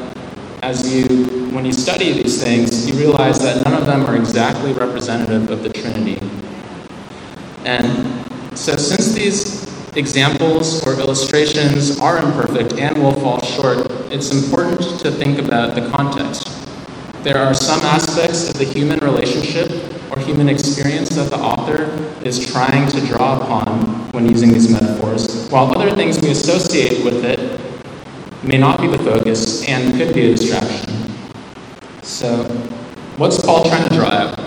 as 0.63 0.93
you, 0.93 1.49
when 1.51 1.65
you 1.65 1.73
study 1.73 2.13
these 2.13 2.43
things, 2.43 2.89
you 2.89 2.95
realize 2.95 3.39
that 3.39 3.63
none 3.65 3.73
of 3.73 3.85
them 3.85 4.05
are 4.05 4.15
exactly 4.15 4.73
representative 4.73 5.49
of 5.49 5.63
the 5.63 5.69
Trinity. 5.69 6.19
And 7.65 8.57
so, 8.57 8.75
since 8.75 9.13
these 9.13 9.61
examples 9.95 10.85
or 10.85 10.93
illustrations 10.93 11.99
are 11.99 12.17
imperfect 12.17 12.73
and 12.79 13.01
will 13.01 13.13
fall 13.13 13.41
short, 13.41 13.91
it's 14.11 14.31
important 14.31 14.99
to 15.01 15.11
think 15.11 15.37
about 15.39 15.75
the 15.75 15.89
context. 15.89 16.47
There 17.23 17.37
are 17.37 17.53
some 17.53 17.79
aspects 17.81 18.49
of 18.49 18.57
the 18.57 18.63
human 18.63 18.99
relationship 18.99 19.69
or 20.11 20.19
human 20.19 20.49
experience 20.49 21.09
that 21.09 21.29
the 21.29 21.37
author 21.37 21.85
is 22.25 22.51
trying 22.51 22.89
to 22.89 22.99
draw 23.05 23.37
upon 23.37 24.11
when 24.11 24.27
using 24.27 24.51
these 24.51 24.71
metaphors, 24.71 25.47
while 25.49 25.77
other 25.77 25.95
things 25.95 26.19
we 26.19 26.31
associate 26.31 27.05
with 27.05 27.23
it 27.23 27.59
may 28.43 28.57
not 28.57 28.81
be 28.81 28.87
the 28.87 28.97
focus 28.97 29.67
and 29.67 29.93
could 29.97 30.15
be 30.15 30.31
a 30.31 30.35
distraction. 30.35 31.13
So, 32.01 32.43
what's 33.17 33.39
Paul 33.39 33.65
trying 33.65 33.87
to 33.87 33.95
draw 33.95 34.09
out? 34.09 34.40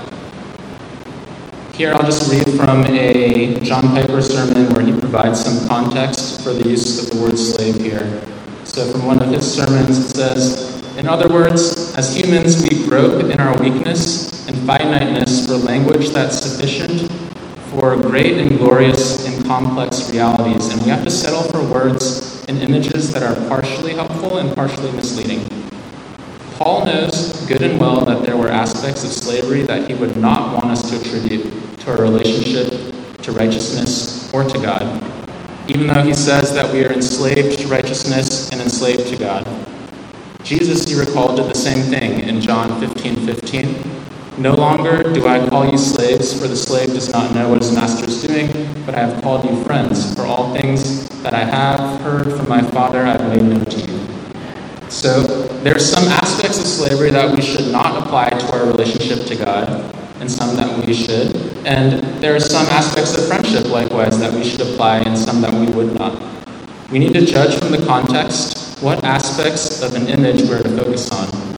Here 1.77 1.93
I'll 1.93 2.05
just 2.05 2.31
read 2.31 2.57
from 2.57 2.87
a 2.87 3.59
John 3.59 3.83
Piper 3.89 4.23
sermon 4.23 4.73
where 4.75 4.87
he 4.87 4.93
provides 4.93 5.45
some 5.45 5.67
context 5.67 6.45
for 6.45 6.53
the 6.53 6.69
use 6.69 7.03
of 7.03 7.11
the 7.11 7.21
word 7.21 7.37
slave 7.37 7.75
here. 7.75 8.23
So, 8.63 8.93
from 8.93 9.05
one 9.05 9.21
of 9.21 9.29
his 9.33 9.53
sermons, 9.53 9.99
it 9.99 10.15
says, 10.15 10.97
In 10.97 11.09
other 11.09 11.29
words, 11.29 11.93
as 11.97 12.17
humans, 12.17 12.63
we 12.63 12.87
grope 12.87 13.25
in 13.25 13.41
our 13.41 13.61
weakness 13.61 14.47
and 14.47 14.57
finiteness 14.65 15.49
for 15.49 15.55
language 15.55 16.11
that's 16.11 16.39
sufficient 16.43 17.11
for 17.71 17.97
great 17.97 18.39
and 18.39 18.57
glorious 18.57 19.27
and 19.27 19.45
complex 19.45 20.09
realities, 20.13 20.73
and 20.73 20.81
we 20.83 20.91
have 20.91 21.03
to 21.03 21.11
settle 21.11 21.43
for 21.43 21.61
words 21.73 22.45
and 22.47 22.59
images 22.59 23.13
that 23.13 23.25
are 23.25 23.35
partially 23.49 23.95
helpful 23.95 24.39
and 24.39 24.55
partially 24.55 24.93
misleading. 24.93 25.45
Paul 26.53 26.85
knows 26.87 27.45
good 27.49 27.63
and 27.63 27.81
well 27.81 28.05
that 28.05 28.25
there 28.25 28.37
were 28.37 28.49
aspects 28.49 29.03
of 29.03 29.11
slavery 29.11 29.63
that 29.63 29.91
he 29.91 29.95
would 29.95 30.17
not 30.17 30.55
want 30.55 30.67
us 30.67 30.89
to 30.89 31.01
attribute 31.01 31.64
to 31.85 31.91
our 31.91 32.03
relationship 32.03 32.95
to 33.19 33.33
righteousness 33.33 34.33
or 34.33 34.45
to 34.45 34.59
God, 34.59 34.83
even 35.69 35.87
though 35.87 36.03
he 36.03 36.15
says 36.15 36.53
that 36.55 36.73
we 36.73 36.85
are 36.85 36.93
enslaved 36.93 37.59
to 37.59 37.69
righteousness 37.69 38.51
and 38.51 38.61
enslaved 38.61 39.07
to 39.09 39.17
God. 39.17 39.47
Jesus, 40.43 40.91
you 40.91 40.99
recall, 41.01 41.37
did 41.37 41.47
the 41.47 41.55
same 41.55 41.83
thing 41.91 42.21
in 42.21 42.41
John 42.41 42.81
15 42.81 43.27
15. 43.27 43.95
No 44.37 44.55
longer 44.55 45.03
do 45.13 45.29
I 45.29 45.49
call 45.49 45.71
you 45.71 45.79
slaves, 45.79 46.39
for 46.39 46.49
the 46.49 46.57
slave 46.57 46.89
does 46.89 47.13
not 47.13 47.35
know 47.35 47.51
what 47.51 47.63
his 47.63 47.73
master 47.73 48.07
is 48.07 48.23
doing, 48.23 48.49
but 48.85 48.95
I 48.95 49.07
have 49.07 49.23
called 49.23 49.45
you 49.49 49.63
friends, 49.65 50.13
for 50.15 50.23
all 50.23 50.53
things 50.53 51.09
that 51.23 51.35
I 51.35 51.45
have 51.45 52.01
heard 52.01 52.37
from 52.37 52.49
my 52.49 52.61
Father 52.61 53.07
I 53.07 53.13
have 53.13 53.29
made 53.29 53.43
known 53.43 53.65
to 53.65 53.81
you. 53.81 54.91
So, 54.91 55.23
there 55.63 55.77
are 55.77 55.81
some 55.81 56.05
aspects 56.05 56.59
of 56.59 56.67
slavery 56.67 57.11
that 57.11 57.35
we 57.35 57.41
should 57.41 57.71
not 57.71 58.03
apply 58.03 58.31
to 58.31 58.53
our 58.53 58.67
relationship 58.67 59.27
to 59.27 59.37
God, 59.37 59.69
and 60.21 60.31
some 60.31 60.57
that 60.57 60.85
we 60.85 60.93
should. 60.93 61.44
And 61.65 62.03
there 62.23 62.37
are 62.37 62.41
some 62.41 62.67
aspects 62.67 63.17
of 63.17 63.27
friendship, 63.27 63.67
likewise, 63.69 64.19
that 64.19 64.33
we 64.33 64.45
should 64.45 64.61
apply, 64.61 64.99
and 64.99 65.17
some 65.17 65.41
that 65.41 65.53
we 65.53 65.67
would 65.75 65.95
not. 65.95 66.23
We 66.91 66.99
need 66.99 67.15
to 67.15 67.25
judge 67.25 67.59
from 67.59 67.73
the 67.73 67.85
context 67.87 68.83
what 68.83 69.03
aspects 69.03 69.83
of 69.83 69.95
an 69.95 70.09
image 70.09 70.43
we're 70.43 70.63
to 70.63 70.69
focus 70.77 71.11
on 71.11 71.55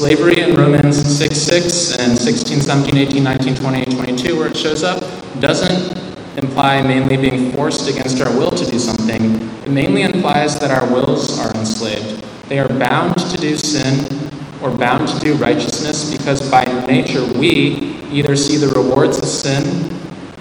Slavery 0.00 0.40
in 0.40 0.56
Romans 0.56 0.96
6 0.96 1.36
6 1.36 1.98
and 1.98 2.18
16, 2.18 2.60
17, 2.60 2.96
18, 2.96 3.22
19, 3.22 3.54
20, 3.56 3.84
22, 3.84 4.38
where 4.38 4.48
it 4.48 4.56
shows 4.56 4.82
up, 4.82 5.02
doesn't 5.40 5.98
imply 6.38 6.80
mainly 6.80 7.18
being 7.18 7.52
forced 7.52 7.86
against 7.86 8.18
our 8.22 8.34
will 8.38 8.50
to 8.50 8.64
do 8.70 8.78
something. 8.78 9.34
It 9.66 9.70
mainly 9.70 10.02
implies 10.02 10.58
that 10.60 10.70
our 10.70 10.90
wills 10.90 11.38
are 11.38 11.54
enslaved. 11.54 12.24
They 12.48 12.58
are 12.58 12.68
bound 12.68 13.18
to 13.18 13.36
do 13.36 13.58
sin 13.58 14.30
or 14.62 14.70
bound 14.70 15.06
to 15.08 15.18
do 15.18 15.34
righteousness 15.34 16.10
because 16.10 16.50
by 16.50 16.64
nature 16.86 17.24
we 17.38 17.89
either 18.10 18.36
see 18.36 18.56
the 18.56 18.68
rewards 18.68 19.18
of 19.18 19.24
sin 19.24 19.90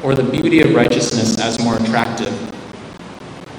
or 0.03 0.15
the 0.15 0.23
beauty 0.23 0.61
of 0.61 0.73
righteousness 0.73 1.39
as 1.39 1.59
more 1.63 1.77
attractive. 1.77 2.33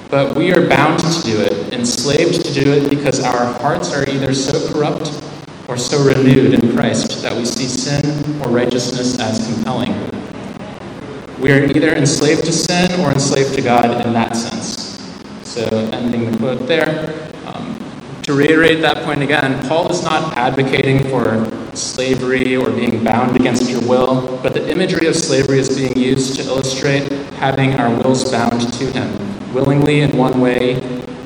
But 0.09 0.35
we 0.35 0.51
are 0.51 0.67
bound 0.67 0.99
to 0.99 1.21
do 1.23 1.39
it, 1.39 1.73
enslaved 1.73 2.45
to 2.45 2.53
do 2.53 2.73
it 2.73 2.89
because 2.89 3.23
our 3.23 3.53
hearts 3.61 3.93
are 3.93 4.07
either 4.09 4.33
so 4.33 4.73
corrupt 4.73 5.09
or 5.67 5.77
so 5.77 6.03
renewed 6.03 6.53
in 6.53 6.75
Christ 6.75 7.21
that 7.21 7.35
we 7.35 7.45
see 7.45 7.65
sin 7.65 8.41
or 8.41 8.49
righteousness 8.49 9.19
as 9.19 9.45
compelling. 9.47 9.93
We 11.39 11.51
are 11.53 11.63
either 11.63 11.95
enslaved 11.95 12.43
to 12.45 12.51
sin 12.51 12.99
or 12.99 13.11
enslaved 13.11 13.55
to 13.55 13.61
God 13.61 14.05
in 14.05 14.13
that 14.13 14.35
sense. 14.35 14.99
So, 15.43 15.63
ending 15.93 16.31
the 16.31 16.37
quote 16.37 16.67
there. 16.67 17.31
Um, 17.45 17.79
to 18.23 18.33
reiterate 18.33 18.81
that 18.81 19.03
point 19.05 19.21
again, 19.23 19.65
Paul 19.67 19.91
is 19.91 20.03
not 20.03 20.37
advocating 20.37 21.09
for 21.09 21.45
slavery 21.73 22.55
or 22.55 22.69
being 22.71 23.03
bound 23.03 23.35
against 23.35 23.69
your 23.69 23.81
will, 23.81 24.37
but 24.43 24.53
the 24.53 24.69
imagery 24.69 25.07
of 25.07 25.15
slavery 25.15 25.59
is 25.59 25.77
being 25.77 25.97
used 25.97 26.35
to 26.35 26.43
illustrate 26.43 27.11
having 27.33 27.73
our 27.73 27.89
wills 28.01 28.29
bound 28.31 28.73
to 28.73 28.91
Him, 28.91 29.53
willingly 29.53 30.01
in 30.01 30.17
one 30.17 30.39
way 30.41 30.75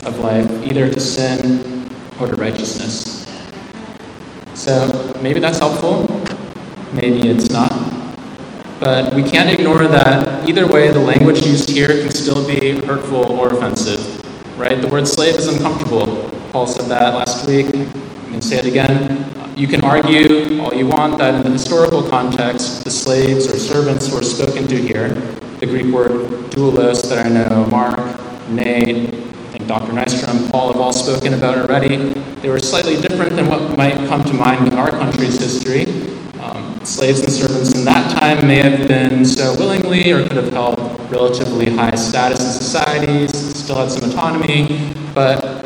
of 0.06 0.20
life, 0.20 0.50
either 0.64 0.92
to 0.92 1.00
sin 1.00 1.90
or 2.20 2.28
to 2.28 2.36
righteousness. 2.36 3.28
So 4.54 5.14
maybe 5.22 5.40
that's 5.40 5.60
helpful, 5.60 6.08
maybe 6.94 7.30
it's 7.30 7.50
not. 7.50 7.72
But 8.80 9.14
we 9.14 9.24
can't 9.24 9.50
ignore 9.50 9.88
that 9.88 10.48
either 10.48 10.68
way, 10.68 10.92
the 10.92 11.00
language 11.00 11.46
used 11.46 11.70
here 11.70 11.88
can 11.88 12.12
still 12.12 12.46
be 12.46 12.80
hurtful 12.82 13.40
or 13.40 13.54
offensive, 13.54 14.24
right? 14.58 14.80
The 14.80 14.88
word 14.88 15.08
slave 15.08 15.36
is 15.36 15.48
uncomfortable. 15.48 16.30
Paul 16.52 16.68
said 16.68 16.86
that 16.90 17.14
last 17.14 17.48
week. 17.48 17.68
I'm 17.68 17.92
going 18.30 18.40
to 18.40 18.42
say 18.42 18.58
it 18.58 18.66
again. 18.66 19.45
You 19.56 19.68
can 19.68 19.86
argue 19.86 20.60
all 20.62 20.74
you 20.74 20.86
want 20.86 21.18
that 21.20 21.34
in 21.34 21.44
the 21.44 21.50
historical 21.50 22.04
context, 22.04 22.84
the 22.84 22.92
slaves 22.92 23.48
or 23.48 23.58
servants 23.58 24.10
who 24.10 24.18
are 24.18 24.24
spoken 24.24 24.68
to 24.68 24.76
here, 24.76 25.16
the 25.62 25.66
Greek 25.66 25.94
word 25.94 26.12
doulos 26.52 27.08
that 27.08 27.26
I 27.26 27.30
know, 27.30 27.66
Mark, 27.68 27.98
Nate, 28.50 29.14
think 29.52 29.68
Dr. 29.70 29.94
Nystrom, 29.94 30.52
Paul 30.52 30.74
have 30.74 30.82
all 30.82 30.92
spoken 30.92 31.36
about 31.36 31.58
already. 31.58 31.96
They 32.42 32.50
were 32.50 32.60
slightly 32.60 33.00
different 33.00 33.38
than 33.38 33.48
what 33.48 33.78
might 33.78 33.96
come 34.10 34.26
to 34.26 34.34
mind 34.34 34.68
in 34.68 34.74
our 34.78 34.90
country's 34.90 35.40
history. 35.40 35.86
Um, 36.42 36.84
slaves 36.84 37.22
and 37.22 37.32
servants 37.32 37.74
in 37.76 37.86
that 37.86 38.20
time 38.20 38.46
may 38.46 38.58
have 38.58 38.90
been 38.90 39.24
so 39.24 39.56
willingly 39.56 40.12
or 40.12 40.22
could 40.28 40.36
have 40.36 40.52
held 40.52 40.78
relatively 41.10 41.74
high 41.74 41.96
status 41.96 42.42
in 42.42 42.52
societies, 42.52 43.32
still 43.58 43.78
had 43.78 43.90
some 43.90 44.10
autonomy, 44.10 44.94
but 45.14 45.65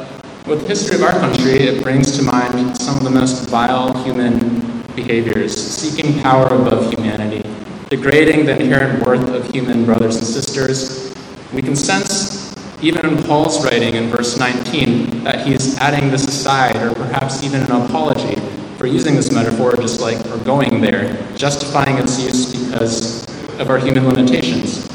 with 0.49 0.61
the 0.63 0.67
history 0.69 0.95
of 0.95 1.03
our 1.03 1.11
country, 1.11 1.59
it 1.59 1.83
brings 1.83 2.17
to 2.17 2.23
mind 2.23 2.75
some 2.75 2.97
of 2.97 3.03
the 3.03 3.09
most 3.09 3.47
vile 3.49 3.95
human 4.03 4.81
behaviors, 4.95 5.55
seeking 5.55 6.19
power 6.21 6.47
above 6.47 6.91
humanity, 6.91 7.47
degrading 7.89 8.47
the 8.47 8.59
inherent 8.59 9.05
worth 9.05 9.29
of 9.29 9.45
human 9.51 9.85
brothers 9.85 10.15
and 10.15 10.25
sisters. 10.25 11.15
We 11.53 11.61
can 11.61 11.75
sense 11.75 12.55
even 12.81 13.05
in 13.05 13.23
Paul's 13.23 13.63
writing 13.63 13.93
in 13.93 14.09
verse 14.09 14.39
19, 14.39 15.23
that 15.23 15.45
he's 15.45 15.77
adding 15.77 16.09
this 16.09 16.27
aside, 16.27 16.77
or 16.77 16.95
perhaps 16.95 17.43
even 17.43 17.61
an 17.61 17.71
apology 17.71 18.41
for 18.77 18.87
using 18.87 19.15
this 19.15 19.31
metaphor, 19.31 19.75
just 19.75 20.01
like 20.01 20.17
for 20.25 20.43
going 20.45 20.81
there, 20.81 21.15
justifying 21.35 21.97
its 21.99 22.19
use 22.19 22.55
because 22.55 23.27
of 23.59 23.69
our 23.69 23.77
human 23.77 24.07
limitations. 24.07 24.89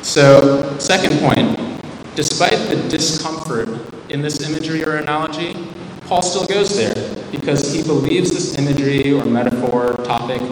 So, 0.00 0.78
second 0.78 1.18
point, 1.20 1.69
despite 2.14 2.58
the 2.68 2.76
discomfort 2.88 3.68
in 4.08 4.22
this 4.22 4.48
imagery 4.48 4.84
or 4.84 4.96
analogy, 4.96 5.54
Paul 6.06 6.22
still 6.22 6.46
goes 6.46 6.76
there 6.76 6.94
because 7.30 7.72
he 7.72 7.82
believes 7.82 8.30
this 8.30 8.58
imagery 8.58 9.12
or 9.12 9.24
metaphor 9.24 9.94
topic 10.04 10.42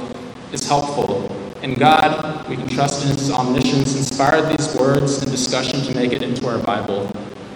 is 0.53 0.67
helpful 0.67 1.35
and 1.61 1.77
God, 1.77 2.49
we 2.49 2.55
can 2.55 2.69
trust 2.69 3.05
in 3.05 3.11
His 3.11 3.33
omniscience, 3.33 3.97
inspired 3.97 4.57
these 4.57 4.77
words 4.77 5.21
and 5.23 5.31
discussion 5.31 5.81
to 5.83 5.95
make 5.95 6.12
it 6.12 6.23
into 6.23 6.47
our 6.47 6.59
Bible. 6.59 7.11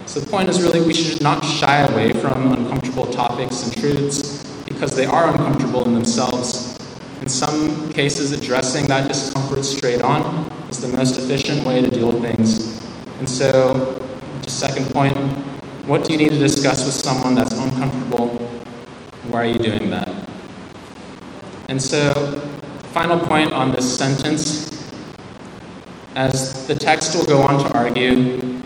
So 0.07 0.19
the 0.19 0.29
point 0.29 0.49
is 0.49 0.61
really 0.61 0.85
we 0.85 0.93
should 0.93 1.23
not 1.23 1.45
shy 1.45 1.87
away 1.87 2.13
from 2.13 2.53
uncomfortable 2.53 3.07
topics 3.07 3.63
and 3.63 3.77
truths 3.77 4.45
because 4.65 4.97
they 4.97 5.07
are 5.07 5.31
uncomfortable 5.31 5.85
in 5.85 5.95
themselves. 5.95 6.77
In 7.21 7.29
some 7.29 7.93
cases, 7.93 8.33
addressing 8.33 8.89
that 8.89 9.07
discomfort 9.07 9.65
straight 9.65 10.03
on 10.03 10.51
is 10.69 10.81
the 10.81 10.89
most 10.89 11.17
efficient 11.19 11.65
way 11.65 11.81
to 11.81 11.89
deal 11.89 12.11
with 12.11 12.23
things. 12.23 12.72
And 13.23 13.31
so, 13.31 14.03
just 14.43 14.59
second 14.59 14.91
point, 14.91 15.17
what 15.87 16.05
do 16.05 16.11
you 16.11 16.19
need 16.19 16.31
to 16.31 16.39
discuss 16.39 16.85
with 16.85 16.95
someone 16.95 17.37
that's 17.37 17.55
uncomfortable? 17.55 18.27
Why 19.31 19.43
are 19.43 19.47
you 19.47 19.61
doing 19.61 19.91
that? 19.91 20.11
And 21.69 21.81
so, 21.81 22.43
Final 22.93 23.19
point 23.19 23.53
on 23.55 23.73
this 23.73 23.97
sentence. 23.97 24.93
As 26.15 26.67
the 26.67 26.75
text 26.75 27.17
will 27.17 27.25
go 27.25 27.41
on 27.41 27.65
to 27.65 27.73
argue, 27.73 28.61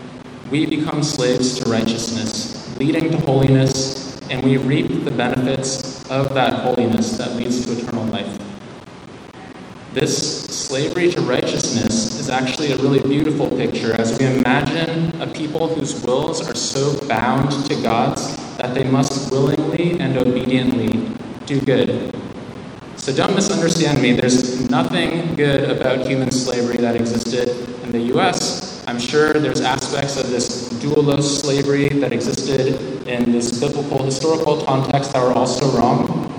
we 0.51 0.65
become 0.65 1.01
slaves 1.01 1.57
to 1.59 1.69
righteousness, 1.69 2.77
leading 2.77 3.09
to 3.11 3.17
holiness, 3.19 4.19
and 4.29 4.43
we 4.43 4.57
reap 4.57 5.05
the 5.05 5.11
benefits 5.11 6.03
of 6.09 6.33
that 6.33 6.51
holiness 6.61 7.17
that 7.17 7.37
leads 7.37 7.65
to 7.67 7.79
eternal 7.79 8.03
life. 8.07 8.37
This 9.93 10.43
slavery 10.43 11.09
to 11.11 11.21
righteousness 11.21 11.96
is 12.27 12.33
actually 12.33 12.73
a 12.73 12.77
really 12.79 12.99
beautiful 12.99 13.47
picture 13.47 13.93
as 13.93 14.19
we 14.19 14.25
imagine 14.25 15.21
a 15.21 15.27
people 15.27 15.73
whose 15.73 16.03
wills 16.03 16.45
are 16.45 16.55
so 16.55 17.07
bound 17.07 17.49
to 17.65 17.81
God's 17.81 18.35
that 18.57 18.73
they 18.73 18.83
must 18.83 19.31
willingly 19.31 19.97
and 20.01 20.17
obediently 20.17 20.89
do 21.45 21.61
good. 21.61 22.13
So 22.97 23.15
don't 23.15 23.33
misunderstand 23.33 24.01
me. 24.01 24.11
There's 24.11 24.69
nothing 24.69 25.35
good 25.35 25.71
about 25.71 26.05
human 26.05 26.29
slavery 26.29 26.75
that 26.77 26.97
existed 26.97 27.47
in 27.83 27.93
the 27.93 28.13
US. 28.17 28.85
I'm 28.87 28.99
sure 28.99 29.31
there's 29.31 29.61
aspects 29.61 30.17
of 30.19 30.29
this 30.29 30.67
doulos 30.83 31.23
slavery 31.23 31.87
that 31.87 32.11
existed 32.11 33.07
in 33.07 33.31
this 33.31 33.57
biblical 33.57 34.03
historical 34.03 34.65
context 34.65 35.13
that 35.13 35.23
were 35.23 35.31
also 35.31 35.65
wrong. 35.77 36.36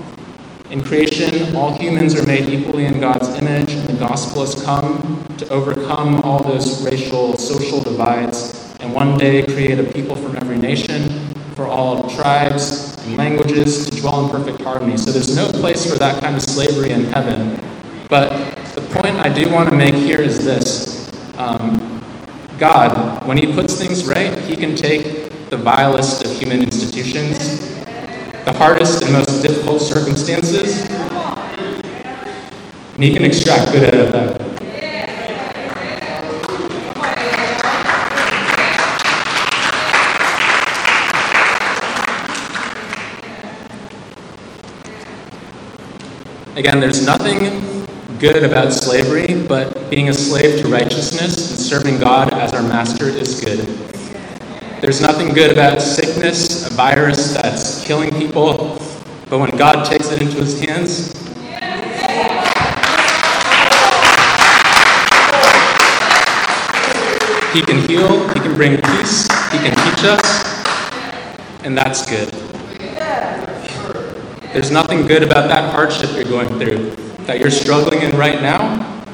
In 0.69 0.83
creation, 0.83 1.55
all 1.55 1.73
humans 1.73 2.13
are 2.13 2.23
made 2.27 2.47
equally 2.47 2.85
in 2.85 2.99
God's 2.99 3.27
image, 3.29 3.73
and 3.73 3.89
the 3.89 3.99
gospel 3.99 4.45
has 4.45 4.63
come 4.63 5.25
to 5.39 5.49
overcome 5.49 6.21
all 6.21 6.43
those 6.43 6.83
racial, 6.83 7.35
social 7.39 7.81
divides, 7.81 8.75
and 8.79 8.93
one 8.93 9.17
day 9.17 9.41
create 9.41 9.79
a 9.79 9.83
people 9.83 10.15
from 10.15 10.35
every 10.35 10.59
nation, 10.59 11.09
for 11.55 11.65
all 11.65 12.07
tribes 12.11 13.03
and 13.03 13.17
languages 13.17 13.89
to 13.89 13.99
dwell 13.99 14.25
in 14.25 14.29
perfect 14.29 14.61
harmony. 14.61 14.95
So 14.95 15.11
there's 15.11 15.35
no 15.35 15.51
place 15.51 15.91
for 15.91 15.97
that 15.97 16.21
kind 16.21 16.35
of 16.35 16.41
slavery 16.43 16.91
in 16.91 17.05
heaven. 17.05 17.59
But 18.07 18.29
the 18.75 18.81
point 18.81 19.15
I 19.15 19.33
do 19.33 19.51
want 19.51 19.71
to 19.71 19.75
make 19.75 19.95
here 19.95 20.21
is 20.21 20.45
this 20.45 21.11
um, 21.39 22.03
God, 22.59 23.25
when 23.25 23.39
He 23.39 23.51
puts 23.51 23.75
things 23.75 24.05
right, 24.05 24.37
He 24.41 24.55
can 24.55 24.75
take 24.75 25.49
the 25.49 25.57
vilest 25.57 26.23
of 26.23 26.31
human 26.31 26.61
institutions 26.61 27.78
the 28.51 28.57
hardest 28.57 29.03
and 29.03 29.13
most 29.13 29.43
difficult 29.43 29.79
circumstances, 29.79 30.89
and 32.95 33.03
He 33.03 33.13
can 33.13 33.23
extract 33.23 33.71
good 33.71 33.93
out 33.93 34.01
of 34.01 34.11
that. 34.11 34.41
Again, 46.57 46.79
there's 46.79 47.05
nothing 47.05 47.85
good 48.17 48.43
about 48.43 48.73
slavery, 48.73 49.45
but 49.47 49.91
being 49.91 50.09
a 50.09 50.13
slave 50.13 50.59
to 50.61 50.67
righteousness 50.67 51.51
and 51.51 51.59
serving 51.59 51.99
God 51.99 52.33
as 52.33 52.53
our 52.53 52.63
master 52.63 53.05
is 53.09 53.39
good. 53.39 53.98
There's 54.89 55.01
nothing 55.01 55.35
good 55.35 55.51
about 55.51 55.83
sickness, 55.83 56.65
a 56.65 56.73
virus 56.73 57.35
that's 57.35 57.85
killing 57.85 58.09
people, 58.09 58.79
but 59.29 59.37
when 59.37 59.55
God 59.55 59.85
takes 59.85 60.11
it 60.11 60.19
into 60.19 60.37
his 60.37 60.59
hands, 60.59 61.13
he 67.53 67.61
can 67.61 67.87
heal, 67.87 68.27
he 68.29 68.39
can 68.39 68.55
bring 68.55 68.77
peace, 68.77 69.27
he 69.51 69.59
can 69.59 69.75
teach 69.75 70.05
us, 70.05 70.43
and 71.63 71.77
that's 71.77 72.09
good. 72.09 72.29
There's 74.53 74.71
nothing 74.71 75.05
good 75.05 75.21
about 75.21 75.49
that 75.49 75.71
hardship 75.71 76.09
you're 76.15 76.23
going 76.23 76.49
through, 76.57 76.95
that 77.27 77.39
you're 77.39 77.51
struggling 77.51 78.01
in 78.01 78.17
right 78.17 78.41
now, 78.41 79.05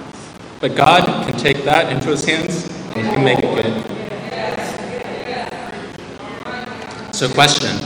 but 0.62 0.74
God 0.74 1.04
can 1.28 1.38
take 1.38 1.66
that 1.66 1.92
into 1.92 2.12
his 2.12 2.24
hands 2.24 2.66
and 2.96 3.06
he 3.06 3.14
can 3.14 3.26
make 3.26 3.40
it 3.40 3.54
good. 3.54 3.96
So, 7.16 7.30
question 7.30 7.78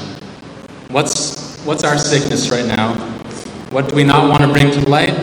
what's, 0.89 1.63
what's 1.63 1.83
our 1.83 2.00
sickness 2.00 2.50
right 2.50 2.65
now? 2.65 2.95
What 3.69 3.88
do 3.88 3.95
we 3.95 4.03
not 4.03 4.27
want 4.27 4.41
to 4.41 4.51
bring 4.51 4.71
to 4.71 4.89
light? 4.89 5.13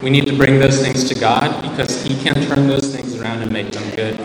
We 0.00 0.08
need 0.08 0.26
to 0.28 0.34
bring 0.34 0.58
those 0.58 0.80
things 0.82 1.06
to 1.10 1.14
God 1.14 1.60
because 1.60 2.02
He 2.02 2.18
can 2.22 2.36
turn 2.46 2.68
those 2.68 2.90
things 2.96 3.20
around 3.20 3.42
and 3.42 3.52
make 3.52 3.70
them 3.70 3.84
good. 3.94 4.16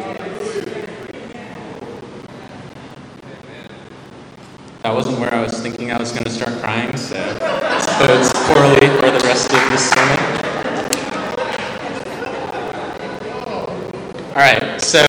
That 4.83 4.93
wasn't 4.93 5.19
where 5.19 5.33
I 5.33 5.41
was 5.41 5.59
thinking 5.59 5.91
I 5.91 5.99
was 5.99 6.13
going 6.13 6.23
to 6.23 6.31
start 6.31 6.57
crying, 6.61 6.95
so 6.95 7.15
this 7.15 7.85
bodes 7.99 8.31
poorly 8.47 8.87
for 8.99 9.11
the 9.11 9.21
rest 9.25 9.51
of 9.51 9.69
this 9.69 9.89
sermon. 9.89 10.19
All 14.29 14.35
right, 14.35 14.79
so 14.79 15.03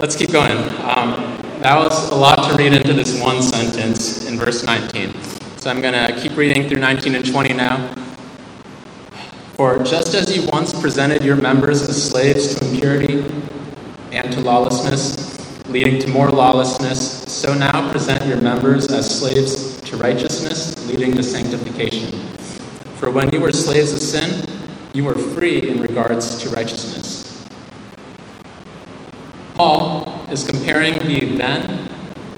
let's 0.00 0.16
keep 0.16 0.32
going. 0.32 0.58
Um, 0.80 1.31
that 1.62 1.76
was 1.76 2.10
a 2.10 2.14
lot 2.16 2.50
to 2.50 2.56
read 2.56 2.72
into 2.72 2.92
this 2.92 3.20
one 3.22 3.40
sentence 3.40 4.26
in 4.26 4.36
verse 4.36 4.64
19. 4.64 5.14
So 5.58 5.70
I'm 5.70 5.80
going 5.80 5.94
to 5.94 6.20
keep 6.20 6.36
reading 6.36 6.68
through 6.68 6.80
19 6.80 7.14
and 7.14 7.24
20 7.24 7.52
now. 7.52 7.94
For 9.54 9.80
just 9.84 10.12
as 10.14 10.36
you 10.36 10.48
once 10.48 10.78
presented 10.78 11.22
your 11.22 11.36
members 11.36 11.88
as 11.88 12.10
slaves 12.10 12.56
to 12.56 12.68
impurity 12.68 13.24
and 14.10 14.32
to 14.32 14.40
lawlessness, 14.40 15.68
leading 15.68 16.00
to 16.00 16.08
more 16.08 16.30
lawlessness, 16.30 17.32
so 17.32 17.54
now 17.54 17.92
present 17.92 18.26
your 18.26 18.40
members 18.40 18.90
as 18.90 19.20
slaves 19.20 19.80
to 19.82 19.96
righteousness, 19.96 20.84
leading 20.88 21.12
to 21.12 21.22
sanctification. 21.22 22.10
For 22.96 23.08
when 23.12 23.30
you 23.32 23.40
were 23.40 23.52
slaves 23.52 23.92
of 23.92 24.00
sin, 24.00 24.48
you 24.94 25.04
were 25.04 25.14
free 25.14 25.70
in 25.70 25.80
regards 25.80 26.42
to 26.42 26.48
righteousness. 26.50 27.46
Paul 29.54 30.11
is 30.32 30.44
comparing 30.44 30.94
the 30.94 31.36
then 31.36 31.88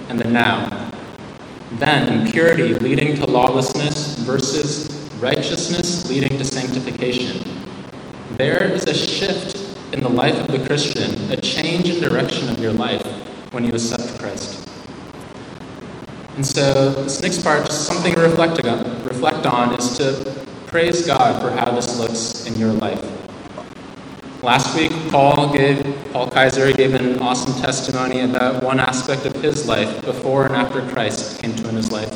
and 0.09 0.19
the 0.19 0.29
now. 0.29 0.91
Then, 1.75 2.21
impurity 2.21 2.75
leading 2.75 3.15
to 3.17 3.25
lawlessness 3.25 4.19
versus 4.19 4.91
righteousness 5.21 6.09
leading 6.11 6.37
to 6.39 6.45
sanctification. 6.45 7.49
There 8.33 8.65
is 8.65 8.85
a 8.87 8.95
shift 8.95 9.79
in 9.93 10.01
the 10.01 10.09
life 10.09 10.35
of 10.35 10.49
the 10.49 10.67
Christian, 10.67 11.31
a 11.31 11.37
change 11.37 11.89
in 11.89 12.03
direction 12.03 12.49
of 12.49 12.59
your 12.59 12.73
life 12.73 13.07
when 13.53 13.65
you 13.65 13.73
accept 13.73 14.19
Christ. 14.19 14.69
And 16.35 16.45
so, 16.45 16.91
this 16.95 17.23
next 17.23 17.45
part, 17.45 17.65
just 17.65 17.87
something 17.87 18.13
to 18.13 18.21
reflect 18.21 18.65
on, 18.65 19.05
reflect 19.05 19.47
on, 19.47 19.73
is 19.79 19.97
to 19.99 20.47
praise 20.67 21.07
God 21.07 21.41
for 21.41 21.57
how 21.57 21.71
this 21.71 21.97
looks 21.97 22.47
in 22.47 22.59
your 22.59 22.73
life. 22.73 23.03
Last 24.45 24.77
week, 24.77 24.93
Paul 25.11 25.55
gave 25.55 25.83
Paul 26.13 26.29
Kaiser 26.29 26.71
gave 26.71 26.93
an 26.93 27.19
awesome 27.21 27.59
testimony 27.63 28.21
about 28.21 28.63
one 28.63 28.79
aspect 28.79 29.25
of 29.25 29.35
his 29.37 29.67
life 29.67 30.05
before 30.05 30.45
and 30.45 30.55
after 30.55 30.87
Christ 30.91 31.41
came 31.41 31.57
to 31.57 31.69
in 31.71 31.77
his 31.77 31.91
life, 31.91 32.13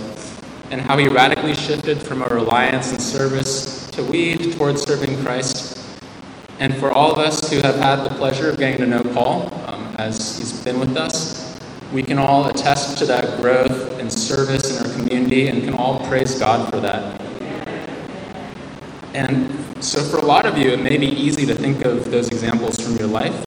and 0.70 0.78
how 0.78 0.98
he 0.98 1.08
radically 1.08 1.54
shifted 1.54 2.02
from 2.02 2.20
a 2.20 2.26
reliance 2.26 2.92
and 2.92 3.00
service 3.00 3.90
to 3.92 4.04
weed 4.04 4.58
towards 4.58 4.82
serving 4.82 5.24
Christ. 5.24 5.78
And 6.58 6.76
for 6.76 6.92
all 6.92 7.10
of 7.10 7.16
us 7.16 7.50
who 7.50 7.62
have 7.62 7.76
had 7.76 8.04
the 8.04 8.10
pleasure 8.10 8.50
of 8.50 8.58
getting 8.58 8.76
to 8.82 8.86
know 8.86 9.02
Paul 9.14 9.50
um, 9.66 9.96
as 9.96 10.36
he's 10.36 10.52
been 10.62 10.78
with 10.78 10.98
us, 10.98 11.58
we 11.94 12.02
can 12.02 12.18
all 12.18 12.46
attest 12.48 12.98
to 12.98 13.06
that 13.06 13.40
growth 13.40 13.98
and 13.98 14.12
service 14.12 14.78
in 14.78 14.86
our 14.86 14.92
community 14.92 15.48
and 15.48 15.64
can 15.64 15.72
all 15.72 16.06
praise 16.06 16.38
God 16.38 16.68
for 16.68 16.78
that. 16.80 17.22
And 19.14 19.67
so, 19.80 20.02
for 20.02 20.18
a 20.18 20.24
lot 20.24 20.44
of 20.44 20.58
you, 20.58 20.70
it 20.70 20.82
may 20.82 20.96
be 20.96 21.06
easy 21.06 21.46
to 21.46 21.54
think 21.54 21.84
of 21.84 22.10
those 22.10 22.28
examples 22.28 22.80
from 22.80 22.96
your 22.96 23.06
life 23.06 23.46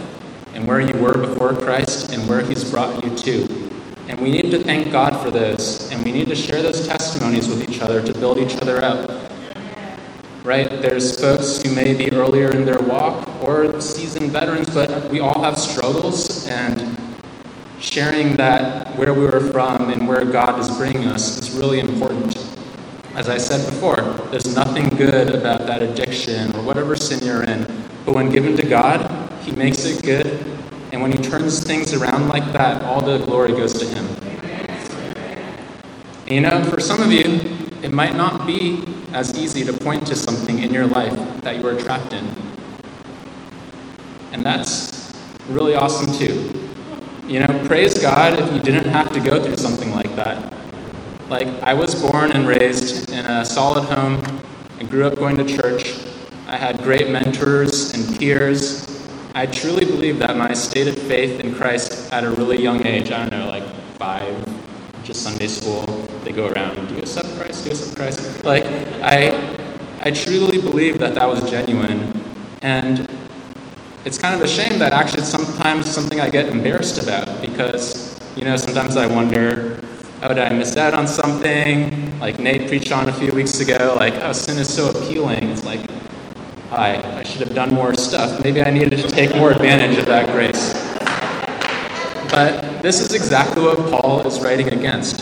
and 0.54 0.66
where 0.66 0.80
you 0.80 0.94
were 0.94 1.18
before 1.18 1.54
Christ 1.54 2.14
and 2.14 2.28
where 2.30 2.42
He's 2.42 2.70
brought 2.70 3.04
you 3.04 3.16
to. 3.18 3.72
And 4.08 4.20
we 4.20 4.32
need 4.32 4.50
to 4.52 4.64
thank 4.64 4.92
God 4.92 5.22
for 5.22 5.30
those, 5.30 5.92
and 5.92 6.04
we 6.06 6.12
need 6.12 6.28
to 6.28 6.36
share 6.36 6.62
those 6.62 6.88
testimonies 6.88 7.48
with 7.48 7.70
each 7.70 7.82
other 7.82 8.02
to 8.02 8.14
build 8.14 8.38
each 8.38 8.56
other 8.62 8.84
up. 8.84 9.32
Right? 10.44 10.70
There's 10.70 11.20
folks 11.20 11.62
who 11.62 11.76
may 11.76 11.94
be 11.94 12.12
earlier 12.12 12.52
in 12.52 12.66
their 12.66 12.80
walk 12.80 13.28
or 13.44 13.82
seasoned 13.82 14.32
veterans, 14.32 14.70
but 14.74 15.10
we 15.12 15.20
all 15.20 15.44
have 15.44 15.58
struggles, 15.58 16.48
and 16.48 16.98
sharing 17.80 18.36
that 18.38 18.96
where 18.96 19.14
we 19.14 19.26
were 19.26 19.52
from 19.52 19.90
and 19.90 20.08
where 20.08 20.24
God 20.24 20.60
is 20.60 20.70
bringing 20.78 21.08
us 21.08 21.38
is 21.40 21.52
really 21.52 21.80
important. 21.80 22.51
As 23.14 23.28
I 23.28 23.38
said 23.38 23.66
before, 23.66 24.02
there's 24.32 24.56
nothing 24.56 24.88
good 24.98 25.36
about 25.36 25.68
that 25.68 25.84
addiction 25.84 26.56
or 26.56 26.64
whatever 26.64 26.96
sin 26.96 27.20
you're 27.26 27.44
in, 27.44 27.66
but 28.06 28.16
when 28.16 28.30
given 28.30 28.56
to 28.56 28.66
God, 28.66 29.30
He 29.42 29.52
makes 29.52 29.84
it 29.84 30.02
good. 30.02 30.28
And 30.94 31.02
when 31.02 31.12
He 31.12 31.18
turns 31.18 31.62
things 31.62 31.94
around 31.94 32.30
like 32.30 32.54
that, 32.54 32.82
all 32.84 33.02
the 33.02 33.18
glory 33.18 33.52
goes 33.52 33.74
to 33.80 33.86
Him. 33.86 34.06
And 36.26 36.32
you 36.32 36.40
know, 36.40 36.64
for 36.64 36.80
some 36.80 37.02
of 37.02 37.12
you, 37.12 37.26
it 37.84 37.92
might 37.92 38.16
not 38.16 38.48
be 38.48 38.86
as 39.12 39.38
easy 39.38 39.66
to 39.66 39.74
point 39.74 40.08
to 40.08 40.16
something 40.16 40.60
in 40.60 40.74
your 40.74 40.88
life 40.88 41.14
that 41.42 41.58
you 41.58 41.68
are 41.68 41.78
trapped 41.78 42.14
in. 42.14 42.26
And 44.32 44.42
that's 44.42 45.14
really 45.50 45.76
awesome 45.76 46.14
too. 46.14 46.70
You 47.28 47.42
know, 47.42 47.68
praise 47.68 48.02
God 48.02 48.40
if 48.40 48.54
you 48.54 48.62
didn't 48.62 48.90
have 48.90 49.12
to 49.12 49.20
go 49.20 49.44
through 49.44 49.58
something 49.58 49.92
like 49.92 50.16
that. 50.16 50.51
Like, 51.32 51.48
I 51.64 51.74
was 51.74 51.96
born 51.96 52.34
and 52.34 52.46
raised 52.46 53.10
in 53.10 53.26
a 53.26 53.46
solid 53.46 53.86
home. 53.86 54.22
I 54.82 54.84
grew 54.84 55.08
up 55.08 55.16
going 55.16 55.38
to 55.38 55.46
church. 55.46 55.96
I 56.46 56.58
had 56.58 56.80
great 56.80 57.10
mentors 57.10 57.94
and 57.94 58.20
peers. 58.20 59.08
I 59.34 59.46
truly 59.46 59.86
believe 59.86 60.20
that 60.20 60.36
my 60.36 60.54
stated 60.54 61.00
faith 61.00 61.40
in 61.40 61.56
Christ 61.56 62.12
at 62.12 62.26
a 62.26 62.32
really 62.32 62.62
young 62.62 62.86
age, 62.86 63.14
I 63.14 63.20
don't 63.20 63.32
know, 63.32 63.48
like 63.48 63.64
five, 63.98 64.46
just 65.06 65.24
Sunday 65.24 65.48
school, 65.48 65.86
they 66.26 66.34
go 66.34 66.50
around, 66.50 66.76
do 66.90 66.96
you 66.96 67.00
accept 67.00 67.30
Christ? 67.38 67.64
Do 67.64 67.70
you 67.70 67.78
accept 67.78 67.96
Christ? 67.96 68.44
Like, 68.44 68.66
I, 69.02 69.32
I 70.02 70.12
truly 70.12 70.62
believe 70.62 71.00
that 71.00 71.16
that 71.16 71.30
was 71.30 71.50
genuine. 71.50 72.12
And 72.62 73.10
it's 74.04 74.18
kind 74.18 74.36
of 74.36 74.42
a 74.42 74.50
shame 74.50 74.80
that 74.80 74.92
actually 74.92 75.24
sometimes 75.24 75.90
something 75.90 76.20
I 76.20 76.30
get 76.30 76.50
embarrassed 76.50 77.02
about 77.02 77.40
because, 77.40 78.20
you 78.36 78.44
know, 78.44 78.58
sometimes 78.58 78.98
I 78.98 79.08
wonder, 79.08 79.82
oh, 80.22 80.28
did 80.30 80.40
I 80.40 80.54
miss 80.54 80.78
out 80.78 80.94
on 80.94 81.08
something? 81.08 82.20
Like 82.20 82.40
Nate 82.40 82.68
preached 82.68 82.92
on 82.92 83.10
a 83.10 83.14
few 83.14 83.32
weeks 83.32 83.60
ago, 83.60 83.96
like, 83.98 84.14
oh, 84.16 84.34
sin 84.34 84.58
is 84.58 84.72
so 84.74 84.90
appealing. 84.90 85.44
It's 85.50 85.64
like, 85.64 85.82
I, 86.72 87.20
I 87.20 87.24
should 87.24 87.42
have 87.42 87.56
done 87.56 87.74
more 87.74 87.94
stuff. 87.96 88.44
Maybe 88.44 88.62
I 88.62 88.70
needed 88.70 89.00
to 89.00 89.08
take 89.10 89.36
more 89.36 89.52
advantage 89.52 89.98
of 89.98 90.06
that 90.06 90.32
grace. 90.32 90.74
But 92.32 92.82
this 92.82 93.02
is 93.02 93.14
exactly 93.14 93.62
what 93.64 93.78
Paul 93.90 94.26
is 94.26 94.40
writing 94.40 94.70
against. 94.70 95.20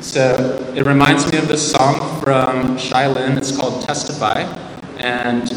So 0.00 0.72
it 0.76 0.86
reminds 0.86 1.30
me 1.32 1.38
of 1.38 1.48
this 1.48 1.72
song 1.72 2.20
from 2.20 2.76
Shai 2.76 3.08
Linne. 3.08 3.38
It's 3.38 3.56
called 3.56 3.82
Testify. 3.82 4.42
And 4.98 5.50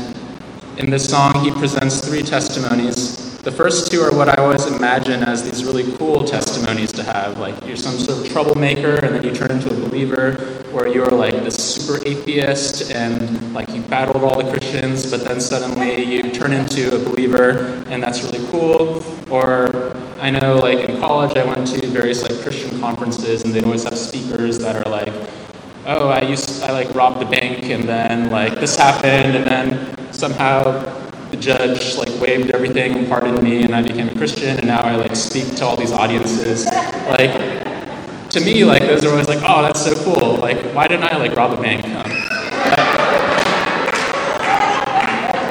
in 0.78 0.90
this 0.90 1.08
song, 1.10 1.44
he 1.44 1.52
presents 1.52 2.08
three 2.08 2.24
testimonies. 2.24 3.25
The 3.45 3.51
first 3.51 3.91
two 3.91 4.01
are 4.01 4.12
what 4.12 4.27
I 4.27 4.41
always 4.41 4.65
imagine 4.65 5.21
as 5.21 5.43
these 5.43 5.63
really 5.63 5.95
cool 5.97 6.23
testimonies 6.23 6.91
to 6.93 7.03
have. 7.03 7.38
Like 7.38 7.53
you're 7.67 7.77
some 7.77 7.93
sort 7.99 8.25
of 8.25 8.31
troublemaker, 8.31 8.95
and 8.95 9.13
then 9.13 9.23
you 9.23 9.36
turn 9.36 9.51
into 9.51 9.69
a 9.69 9.88
believer, 9.88 10.65
or 10.73 10.88
you're 10.88 11.12
like 11.12 11.36
this 11.43 11.55
super 11.55 12.03
atheist, 12.08 12.89
and 12.89 13.53
like 13.53 13.69
you 13.69 13.84
battled 13.84 14.23
all 14.23 14.41
the 14.41 14.49
Christians, 14.49 15.12
but 15.12 15.23
then 15.23 15.39
suddenly 15.39 16.03
you 16.03 16.31
turn 16.31 16.53
into 16.53 16.95
a 16.95 16.97
believer, 16.97 17.84
and 17.88 18.01
that's 18.01 18.23
really 18.23 18.43
cool. 18.49 19.03
Or 19.29 19.95
I 20.19 20.31
know, 20.31 20.55
like 20.55 20.89
in 20.89 20.99
college, 20.99 21.38
I 21.38 21.45
went 21.45 21.67
to 21.67 21.86
various 21.86 22.23
like 22.23 22.41
Christian 22.41 22.79
conferences, 22.79 23.43
and 23.43 23.53
they 23.53 23.62
always 23.62 23.84
have 23.84 23.95
speakers 23.95 24.58
that 24.58 24.75
are 24.75 24.89
like, 24.89 25.13
"Oh, 25.86 26.10
I 26.10 26.21
used 26.23 26.63
I 26.63 26.71
like 26.71 26.95
robbed 26.95 27.21
the 27.21 27.27
bank, 27.27 27.65
and 27.65 27.84
then 27.84 28.31
like 28.31 28.55
this 28.55 28.75
happened, 28.75 29.36
and 29.38 29.45
then 29.45 30.12
somehow 30.12 30.81
the 31.29 31.38
judge 31.38 31.95
like 31.95 32.05
waived 32.19 32.51
everything 32.51 32.95
and 32.95 33.08
pardoned 33.08 33.41
me 33.41 33.63
and 33.63 33.75
I 33.75 33.82
became 33.82 34.10
a 34.10 34.15
Christian 34.15 34.58
and 34.58 34.67
now 34.67 34.82
I 34.82 34.95
like 34.95 35.15
speak 35.15 35.56
to 35.58 35.65
all 35.65 35.75
these 35.75 35.91
audiences. 35.91 36.65
Like 36.65 37.32
to 38.30 38.39
me, 38.41 38.65
like 38.65 38.82
those 38.82 39.06
are 39.06 39.12
always 39.12 39.28
like, 39.28 39.39
oh, 39.43 39.62
that's 39.62 39.84
so 39.84 39.95
cool. 40.04 40.36
Like, 40.38 40.58
why 40.73 40.88
didn't 40.88 41.06
I 41.06 41.17
like 41.17 41.36
rob 41.36 41.58
a 41.58 41.62
bank? 41.62 41.86
Um, 41.86 42.04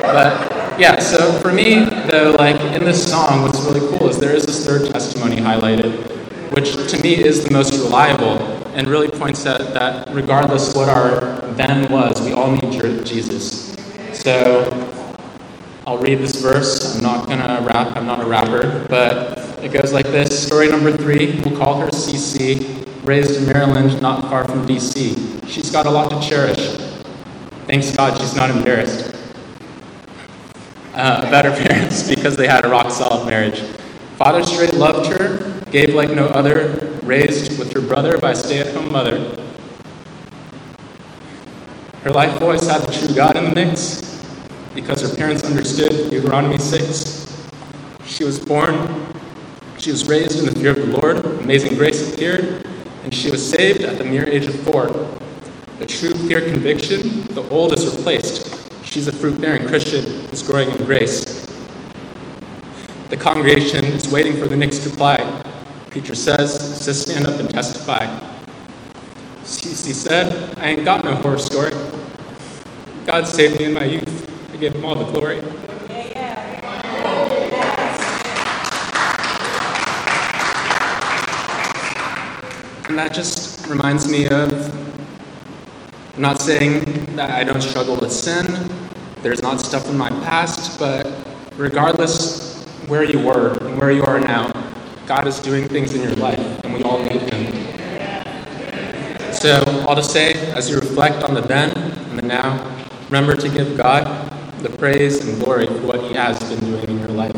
but, 0.02 0.12
but 0.12 0.80
yeah, 0.80 0.98
so 0.98 1.32
for 1.40 1.52
me 1.52 1.84
though, 2.10 2.36
like 2.38 2.60
in 2.74 2.84
this 2.84 3.10
song, 3.10 3.42
what's 3.42 3.60
really 3.60 3.80
cool 3.96 4.08
is 4.08 4.18
there 4.18 4.34
is 4.34 4.44
this 4.44 4.66
third 4.66 4.90
testimony 4.90 5.36
highlighted, 5.36 5.92
which 6.54 6.74
to 6.90 7.00
me 7.02 7.14
is 7.14 7.44
the 7.44 7.50
most 7.50 7.72
reliable 7.82 8.42
and 8.74 8.88
really 8.88 9.08
points 9.08 9.46
out 9.46 9.60
that 9.72 10.12
regardless 10.12 10.74
what 10.74 10.88
our 10.88 11.40
then 11.52 11.90
was, 11.90 12.20
we 12.22 12.32
all 12.32 12.50
need 12.50 12.74
Jesus. 13.04 13.72
So 14.12 14.64
I'll 15.94 16.00
read 16.00 16.18
this 16.18 16.42
verse. 16.42 16.96
I'm 16.96 17.02
not 17.04 17.28
gonna 17.28 17.64
rap. 17.64 17.96
I'm 17.96 18.04
not 18.04 18.20
a 18.20 18.26
rapper, 18.26 18.84
but 18.88 19.38
it 19.62 19.68
goes 19.68 19.92
like 19.92 20.06
this. 20.06 20.44
Story 20.44 20.68
number 20.68 20.90
three. 20.90 21.40
We'll 21.44 21.56
call 21.56 21.78
her 21.78 21.86
CC. 21.86 22.84
Raised 23.04 23.40
in 23.40 23.46
Maryland, 23.46 24.02
not 24.02 24.22
far 24.22 24.44
from 24.44 24.66
DC. 24.66 25.46
She's 25.46 25.70
got 25.70 25.86
a 25.86 25.90
lot 25.90 26.10
to 26.10 26.28
cherish. 26.28 26.76
Thanks 27.68 27.94
God, 27.94 28.20
she's 28.20 28.34
not 28.34 28.50
embarrassed 28.50 29.14
uh, 30.94 31.22
about 31.28 31.44
her 31.44 31.64
parents 31.68 32.08
because 32.08 32.36
they 32.36 32.48
had 32.48 32.64
a 32.64 32.68
rock 32.68 32.90
solid 32.90 33.30
marriage. 33.30 33.60
Father 34.16 34.42
straight 34.42 34.74
loved 34.74 35.06
her, 35.12 35.62
gave 35.70 35.94
like 35.94 36.10
no 36.10 36.26
other, 36.26 36.98
raised 37.04 37.56
with 37.56 37.72
her 37.72 37.80
brother 37.80 38.18
by 38.18 38.32
stay 38.32 38.58
at 38.58 38.74
home 38.74 38.90
mother. 38.90 39.40
Her 42.02 42.10
life 42.10 42.42
always 42.42 42.66
had 42.66 42.82
the 42.82 42.90
true 42.90 43.14
God 43.14 43.36
in 43.36 43.44
the 43.44 43.54
mix 43.54 44.13
because 44.74 45.00
her 45.02 45.14
parents 45.16 45.44
understood 45.44 46.10
Deuteronomy 46.10 46.58
6. 46.58 47.48
She 48.04 48.24
was 48.24 48.38
born, 48.38 48.74
she 49.78 49.90
was 49.90 50.08
raised 50.08 50.38
in 50.38 50.46
the 50.46 50.52
fear 50.52 50.70
of 50.70 50.76
the 50.76 50.98
Lord, 50.98 51.24
amazing 51.42 51.74
grace 51.76 52.12
appeared, 52.12 52.66
and 53.04 53.14
she 53.14 53.30
was 53.30 53.48
saved 53.48 53.82
at 53.82 53.98
the 53.98 54.04
mere 54.04 54.28
age 54.28 54.46
of 54.46 54.54
four. 54.60 54.88
A 55.80 55.86
true, 55.86 56.12
clear 56.12 56.40
conviction 56.40 57.24
the 57.34 57.42
old 57.50 57.72
is 57.72 57.96
replaced. 57.96 58.84
She's 58.84 59.08
a 59.08 59.12
fruit 59.12 59.40
bearing 59.40 59.66
Christian 59.66 60.04
who's 60.28 60.42
growing 60.42 60.70
in 60.70 60.84
grace. 60.84 61.44
The 63.10 63.16
congregation 63.16 63.84
is 63.84 64.08
waiting 64.08 64.36
for 64.36 64.46
the 64.46 64.56
next 64.56 64.84
reply. 64.86 65.18
Preacher 65.90 66.14
says, 66.14 66.82
Sis, 66.82 67.02
stand 67.02 67.26
up 67.26 67.38
and 67.38 67.50
testify. 67.50 68.06
Cece 69.42 69.92
said, 69.92 70.58
I 70.58 70.68
ain't 70.68 70.84
got 70.84 71.04
no 71.04 71.14
horror 71.16 71.38
story. 71.38 71.72
God 73.04 73.26
saved 73.26 73.58
me 73.58 73.66
in 73.66 73.74
my 73.74 73.84
youth. 73.84 74.13
I 74.54 74.56
give 74.56 74.72
him 74.72 74.84
all 74.84 74.94
the 74.94 75.10
glory. 75.10 75.38
And 82.88 82.96
that 82.96 83.12
just 83.12 83.66
reminds 83.66 84.08
me 84.08 84.28
of 84.28 84.52
I'm 86.14 86.22
not 86.22 86.40
saying 86.40 86.84
that 87.16 87.30
I 87.30 87.42
don't 87.42 87.62
struggle 87.62 87.96
with 87.96 88.12
sin. 88.12 88.46
There's 89.22 89.42
not 89.42 89.60
stuff 89.60 89.88
in 89.88 89.98
my 89.98 90.10
past, 90.22 90.78
but 90.78 91.12
regardless 91.56 92.62
where 92.86 93.02
you 93.02 93.18
were 93.18 93.58
and 93.58 93.76
where 93.80 93.90
you 93.90 94.04
are 94.04 94.20
now, 94.20 94.52
God 95.06 95.26
is 95.26 95.40
doing 95.40 95.66
things 95.66 95.94
in 95.94 96.02
your 96.02 96.14
life, 96.14 96.38
and 96.62 96.72
we 96.72 96.84
all 96.84 97.02
need 97.02 97.22
Him. 97.22 97.52
So, 99.32 99.64
all 99.88 99.96
to 99.96 100.04
say, 100.04 100.34
as 100.52 100.70
you 100.70 100.76
reflect 100.76 101.24
on 101.24 101.34
the 101.34 101.40
then 101.40 101.76
and 101.76 102.18
the 102.20 102.22
now, 102.22 102.70
remember 103.10 103.34
to 103.34 103.48
give 103.48 103.76
God 103.76 104.30
the 104.64 104.76
praise 104.78 105.22
and 105.22 105.44
glory 105.44 105.66
for 105.66 105.86
what 105.86 106.00
He 106.00 106.14
has 106.14 106.38
been 106.48 106.58
doing 106.60 106.88
in 106.88 106.98
your 106.98 107.08
life. 107.08 107.36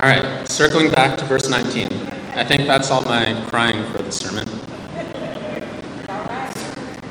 All 0.00 0.08
right, 0.08 0.48
circling 0.48 0.90
back 0.90 1.18
to 1.18 1.26
verse 1.26 1.50
19. 1.50 1.88
I 2.34 2.42
think 2.42 2.66
that's 2.66 2.90
all 2.90 3.02
my 3.02 3.38
crying 3.48 3.84
for 3.92 4.02
the 4.02 4.10
sermon. 4.10 4.48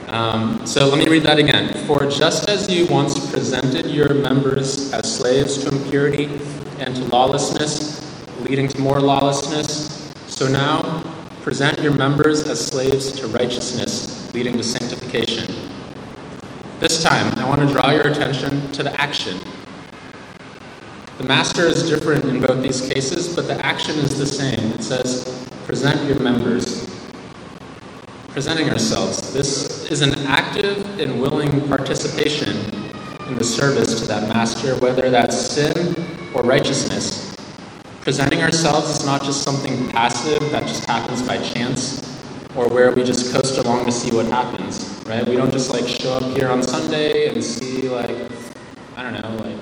Um, 0.08 0.66
so 0.66 0.88
let 0.88 0.98
me 0.98 1.08
read 1.08 1.22
that 1.24 1.38
again. 1.38 1.86
For 1.86 2.10
just 2.10 2.50
as 2.50 2.68
you 2.68 2.88
once 2.88 3.30
presented 3.32 3.86
your 3.86 4.16
members 4.16 4.92
as 4.92 5.18
slaves 5.18 5.64
to 5.66 5.70
impurity 5.70 6.26
and 6.80 6.96
to 6.96 7.04
lawlessness, 7.06 8.02
leading 8.40 8.68
to 8.70 8.82
more 8.82 9.00
lawlessness, 9.00 10.12
so 10.26 10.48
now 10.48 11.04
present 11.44 11.80
your 11.80 11.94
members 11.94 12.48
as 12.48 12.66
slaves 12.66 13.12
to 13.12 13.28
righteousness, 13.28 14.34
leading 14.34 14.58
to 14.58 14.64
sanctification. 14.64 15.67
This 16.80 17.02
time, 17.02 17.34
I 17.40 17.50
want 17.50 17.62
to 17.62 17.74
draw 17.74 17.90
your 17.90 18.08
attention 18.08 18.72
to 18.74 18.84
the 18.84 19.02
action. 19.02 19.40
The 21.18 21.24
master 21.24 21.66
is 21.66 21.90
different 21.90 22.26
in 22.26 22.40
both 22.40 22.62
these 22.62 22.88
cases, 22.88 23.36
but 23.36 23.48
the 23.48 23.56
action 23.66 23.96
is 23.96 24.20
the 24.20 24.28
same. 24.28 24.74
It 24.74 24.84
says, 24.84 25.50
present 25.66 26.08
your 26.08 26.20
members. 26.20 26.88
Presenting 28.28 28.70
ourselves. 28.70 29.34
This 29.34 29.90
is 29.90 30.02
an 30.02 30.14
active 30.28 31.00
and 31.00 31.20
willing 31.20 31.68
participation 31.68 32.56
in 33.28 33.36
the 33.40 33.44
service 33.44 34.00
to 34.02 34.08
that 34.10 34.30
master, 34.30 34.76
whether 34.76 35.10
that's 35.10 35.36
sin 35.36 35.96
or 36.36 36.44
righteousness. 36.44 37.36
Presenting 38.02 38.44
ourselves 38.44 39.00
is 39.00 39.04
not 39.04 39.24
just 39.24 39.42
something 39.42 39.90
passive 39.90 40.40
that 40.52 40.68
just 40.68 40.86
happens 40.86 41.24
by 41.24 41.40
chance 41.40 42.22
or 42.56 42.70
where 42.70 42.92
we 42.92 43.04
just 43.04 43.34
coast 43.34 43.58
along 43.58 43.86
to 43.86 43.92
see 43.92 44.16
what 44.16 44.28
happens, 44.28 44.97
right? 45.08 45.28
We 45.28 45.36
don't 45.36 45.52
just 45.52 45.72
like 45.72 45.88
show 45.88 46.14
up 46.14 46.38
here 46.38 46.50
on 46.50 46.62
Sunday 46.62 47.30
and 47.30 47.44
see 47.44 47.88
like, 47.90 48.16
I 48.96 49.04
don't 49.04 49.14
know, 49.14 49.44
like 49.44 49.58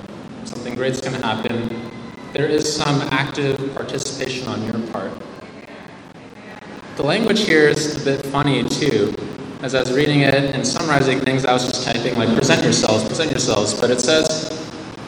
something 0.46 0.76
great's 0.76 1.00
going 1.02 1.20
to 1.20 1.26
happen. 1.26 1.92
There 2.34 2.48
is 2.48 2.76
some 2.76 3.02
active 3.12 3.74
participation 3.76 4.48
on 4.48 4.64
your 4.64 4.80
part. 4.92 5.12
The 6.96 7.04
language 7.04 7.46
here 7.46 7.70
is 7.70 8.02
a 8.02 8.06
bit 8.06 8.26
funny 8.26 8.64
too. 8.64 9.14
As 9.62 9.76
I 9.76 9.82
was 9.82 9.94
reading 9.94 10.22
it 10.22 10.34
and 10.34 10.66
summarizing 10.66 11.20
things, 11.20 11.46
I 11.46 11.54
was 11.54 11.66
just 11.68 11.86
typing 11.86 12.18
like 12.18 12.34
present 12.36 12.64
yourselves, 12.64 13.04
present 13.06 13.32
yourselves, 13.32 13.74
but 13.74 13.90
it 13.90 14.00
says 14.00 14.52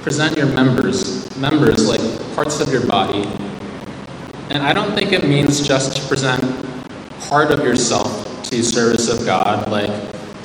present 0.01 0.37
your 0.37 0.47
members, 0.47 1.35
members 1.37 1.87
like 1.87 2.01
parts 2.35 2.59
of 2.59 2.71
your 2.71 2.85
body. 2.85 3.23
And 4.49 4.63
I 4.63 4.71
don't 4.71 4.93
think 4.93 5.11
it 5.11 5.27
means 5.27 5.67
just 5.67 5.97
to 5.97 6.07
present 6.07 6.41
part 7.21 7.51
of 7.51 7.59
yourself 7.59 8.41
to 8.43 8.63
service 8.63 9.09
of 9.09 9.25
God. 9.25 9.69
Like, 9.69 9.89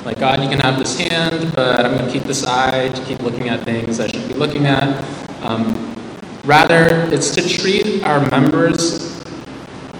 like 0.05 0.19
God, 0.19 0.41
you 0.41 0.49
can 0.49 0.59
have 0.59 0.77
this 0.77 0.99
hand, 0.99 1.53
but 1.55 1.85
I'm 1.85 1.97
going 1.97 2.05
to 2.05 2.11
keep 2.11 2.23
this 2.23 2.45
eye 2.45 2.89
to 2.89 3.05
keep 3.05 3.21
looking 3.21 3.49
at 3.49 3.63
things 3.63 3.99
I 3.99 4.07
should 4.07 4.27
be 4.27 4.33
looking 4.33 4.65
at. 4.65 5.03
Um, 5.43 5.95
rather, 6.43 7.07
it's 7.13 7.31
to 7.35 7.47
treat 7.47 8.03
our 8.03 8.19
members 8.29 9.21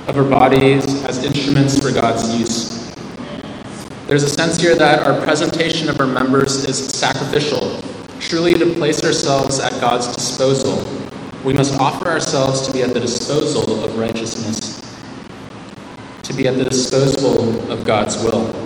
of 0.07 0.17
our 0.17 0.23
bodies 0.23 1.03
as 1.05 1.23
instruments 1.23 1.79
for 1.81 1.91
God's 1.91 2.35
use. 2.37 2.93
There's 4.07 4.23
a 4.23 4.29
sense 4.29 4.59
here 4.59 4.75
that 4.75 5.07
our 5.07 5.21
presentation 5.21 5.89
of 5.89 5.99
our 5.99 6.07
members 6.07 6.65
is 6.65 6.87
sacrificial, 6.87 7.81
truly 8.19 8.53
to 8.55 8.73
place 8.73 9.03
ourselves 9.03 9.59
at 9.59 9.71
God's 9.79 10.13
disposal. 10.13 10.85
We 11.43 11.53
must 11.53 11.79
offer 11.79 12.07
ourselves 12.07 12.67
to 12.67 12.73
be 12.73 12.83
at 12.83 12.93
the 12.93 12.99
disposal 12.99 13.83
of 13.83 13.97
righteousness 13.97 14.73
to 16.23 16.33
be 16.33 16.47
at 16.47 16.55
the 16.55 16.63
disposal 16.63 17.69
of 17.69 17.85
God's 17.85 18.17
will. 18.23 18.62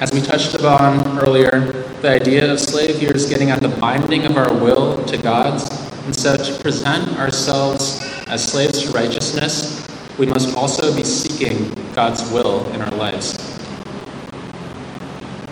As 0.00 0.10
we 0.14 0.22
touched 0.22 0.54
upon 0.54 1.18
earlier, 1.18 1.60
the 2.00 2.08
idea 2.08 2.50
of 2.50 2.58
slave 2.58 2.98
here 2.98 3.12
is 3.12 3.28
getting 3.28 3.50
at 3.50 3.60
the 3.60 3.68
binding 3.68 4.24
of 4.24 4.34
our 4.34 4.50
will 4.50 5.04
to 5.04 5.18
God's. 5.18 5.68
And 6.06 6.16
so, 6.16 6.38
to 6.38 6.62
present 6.62 7.18
ourselves 7.18 8.00
as 8.26 8.42
slaves 8.42 8.84
to 8.84 8.92
righteousness, 8.92 9.86
we 10.16 10.24
must 10.24 10.56
also 10.56 10.96
be 10.96 11.04
seeking 11.04 11.74
God's 11.92 12.22
will 12.32 12.66
in 12.72 12.80
our 12.80 12.90
lives. 12.92 13.38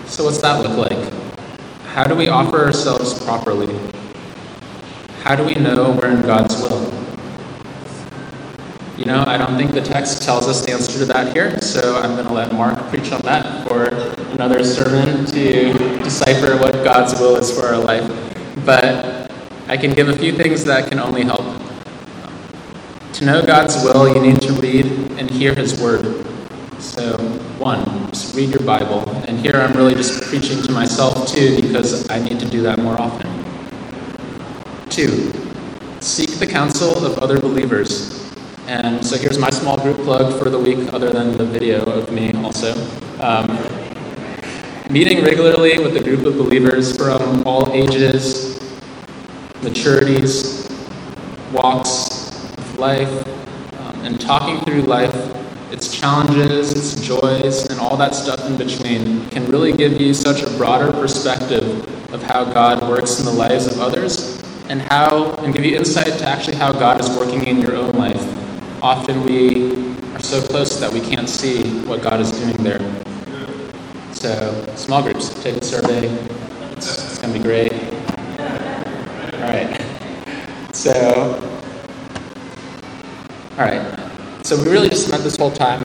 So, 0.07 0.23
what's 0.23 0.41
that 0.41 0.67
look 0.67 0.89
like? 0.89 1.13
How 1.93 2.05
do 2.05 2.15
we 2.15 2.27
offer 2.27 2.57
ourselves 2.57 3.23
properly? 3.23 3.77
How 5.21 5.35
do 5.35 5.43
we 5.43 5.53
know 5.53 5.91
we're 5.91 6.09
in 6.09 6.23
God's? 6.23 6.48
You 8.99 9.05
know, 9.05 9.23
I 9.25 9.37
don't 9.37 9.55
think 9.55 9.71
the 9.71 9.79
text 9.81 10.23
tells 10.23 10.45
us 10.45 10.65
the 10.65 10.73
answer 10.73 10.99
to 10.99 11.05
that 11.05 11.31
here, 11.33 11.57
so 11.61 11.95
I'm 12.01 12.15
going 12.15 12.27
to 12.27 12.33
let 12.33 12.51
Mark 12.51 12.77
preach 12.89 13.13
on 13.13 13.21
that 13.21 13.65
for 13.65 13.85
another 14.33 14.61
sermon 14.61 15.25
to 15.27 15.71
decipher 16.03 16.57
what 16.57 16.73
God's 16.83 17.17
will 17.17 17.37
is 17.37 17.49
for 17.49 17.65
our 17.67 17.77
life. 17.77 18.05
But 18.65 19.31
I 19.69 19.77
can 19.77 19.93
give 19.93 20.09
a 20.09 20.17
few 20.17 20.33
things 20.33 20.65
that 20.65 20.89
can 20.89 20.99
only 20.99 21.23
help. 21.23 21.45
To 23.13 23.25
know 23.25 23.41
God's 23.41 23.81
will, 23.85 24.13
you 24.13 24.21
need 24.21 24.41
to 24.41 24.51
read 24.55 24.85
and 25.17 25.31
hear 25.31 25.55
His 25.55 25.81
Word. 25.81 26.27
So, 26.79 27.17
one, 27.57 27.85
just 28.09 28.35
read 28.35 28.49
your 28.49 28.63
Bible. 28.63 29.09
And 29.29 29.39
here 29.39 29.55
I'm 29.55 29.71
really 29.77 29.95
just 29.95 30.23
preaching 30.23 30.61
to 30.63 30.73
myself 30.73 31.25
too 31.25 31.55
because 31.61 32.09
I 32.09 32.19
need 32.19 32.37
to 32.41 32.45
do 32.45 32.61
that 32.63 32.79
more 32.79 32.99
often. 32.99 33.29
Two, 34.89 35.31
seek 36.01 36.31
the 36.31 36.47
counsel 36.47 37.05
of 37.05 37.17
other 37.19 37.39
believers. 37.39 38.18
And 38.69 39.03
so 39.03 39.17
here's 39.17 39.39
my 39.39 39.49
small 39.49 39.81
group 39.81 39.97
plug 39.97 40.37
for 40.37 40.51
the 40.51 40.59
week, 40.59 40.93
other 40.93 41.11
than 41.11 41.35
the 41.35 41.43
video 41.43 41.83
of 41.85 42.11
me 42.11 42.31
also. 42.33 42.71
Um, 43.19 43.47
meeting 44.91 45.23
regularly 45.23 45.79
with 45.79 45.97
a 45.97 46.03
group 46.03 46.23
of 46.27 46.37
believers 46.37 46.95
from 46.95 47.41
all 47.47 47.73
ages, 47.73 48.59
maturities, 49.61 50.69
walks 51.51 52.45
of 52.59 52.77
life, 52.77 53.09
um, 53.79 54.01
and 54.01 54.21
talking 54.21 54.63
through 54.63 54.83
life, 54.83 55.15
its 55.71 55.91
challenges, 55.91 56.71
its 56.71 57.03
joys, 57.03 57.65
and 57.71 57.79
all 57.79 57.97
that 57.97 58.13
stuff 58.13 58.45
in 58.45 58.55
between 58.55 59.27
can 59.31 59.47
really 59.47 59.73
give 59.73 59.99
you 59.99 60.13
such 60.13 60.43
a 60.43 60.57
broader 60.57 60.91
perspective 60.91 62.13
of 62.13 62.21
how 62.21 62.45
God 62.45 62.87
works 62.87 63.17
in 63.17 63.25
the 63.25 63.31
lives 63.31 63.65
of 63.65 63.79
others 63.79 64.39
and 64.69 64.79
how 64.83 65.33
and 65.39 65.55
give 65.55 65.65
you 65.65 65.75
insight 65.75 66.19
to 66.19 66.25
actually 66.25 66.55
how 66.55 66.71
God 66.71 67.01
is 67.01 67.09
working 67.17 67.47
in 67.47 67.59
your 67.59 67.75
own 67.75 67.88
often 68.81 69.23
we 69.23 69.93
are 70.13 70.21
so 70.21 70.41
close 70.41 70.79
that 70.79 70.91
we 70.91 71.01
can't 71.01 71.29
see 71.29 71.63
what 71.85 72.01
God 72.01 72.19
is 72.19 72.31
doing 72.31 72.57
there. 72.63 72.79
So, 74.13 74.65
small 74.75 75.01
groups, 75.01 75.29
take 75.43 75.55
the 75.59 75.65
survey. 75.65 76.07
It's, 76.71 76.97
it's 77.05 77.19
going 77.19 77.33
to 77.33 77.39
be 77.39 77.43
great. 77.43 77.73
All 79.33 79.41
right. 79.41 79.81
So, 80.73 81.41
all 83.51 83.65
right. 83.65 84.45
So, 84.45 84.57
we 84.61 84.69
really 84.69 84.89
just 84.89 85.07
spent 85.07 85.23
this 85.23 85.37
whole 85.37 85.51
time 85.51 85.83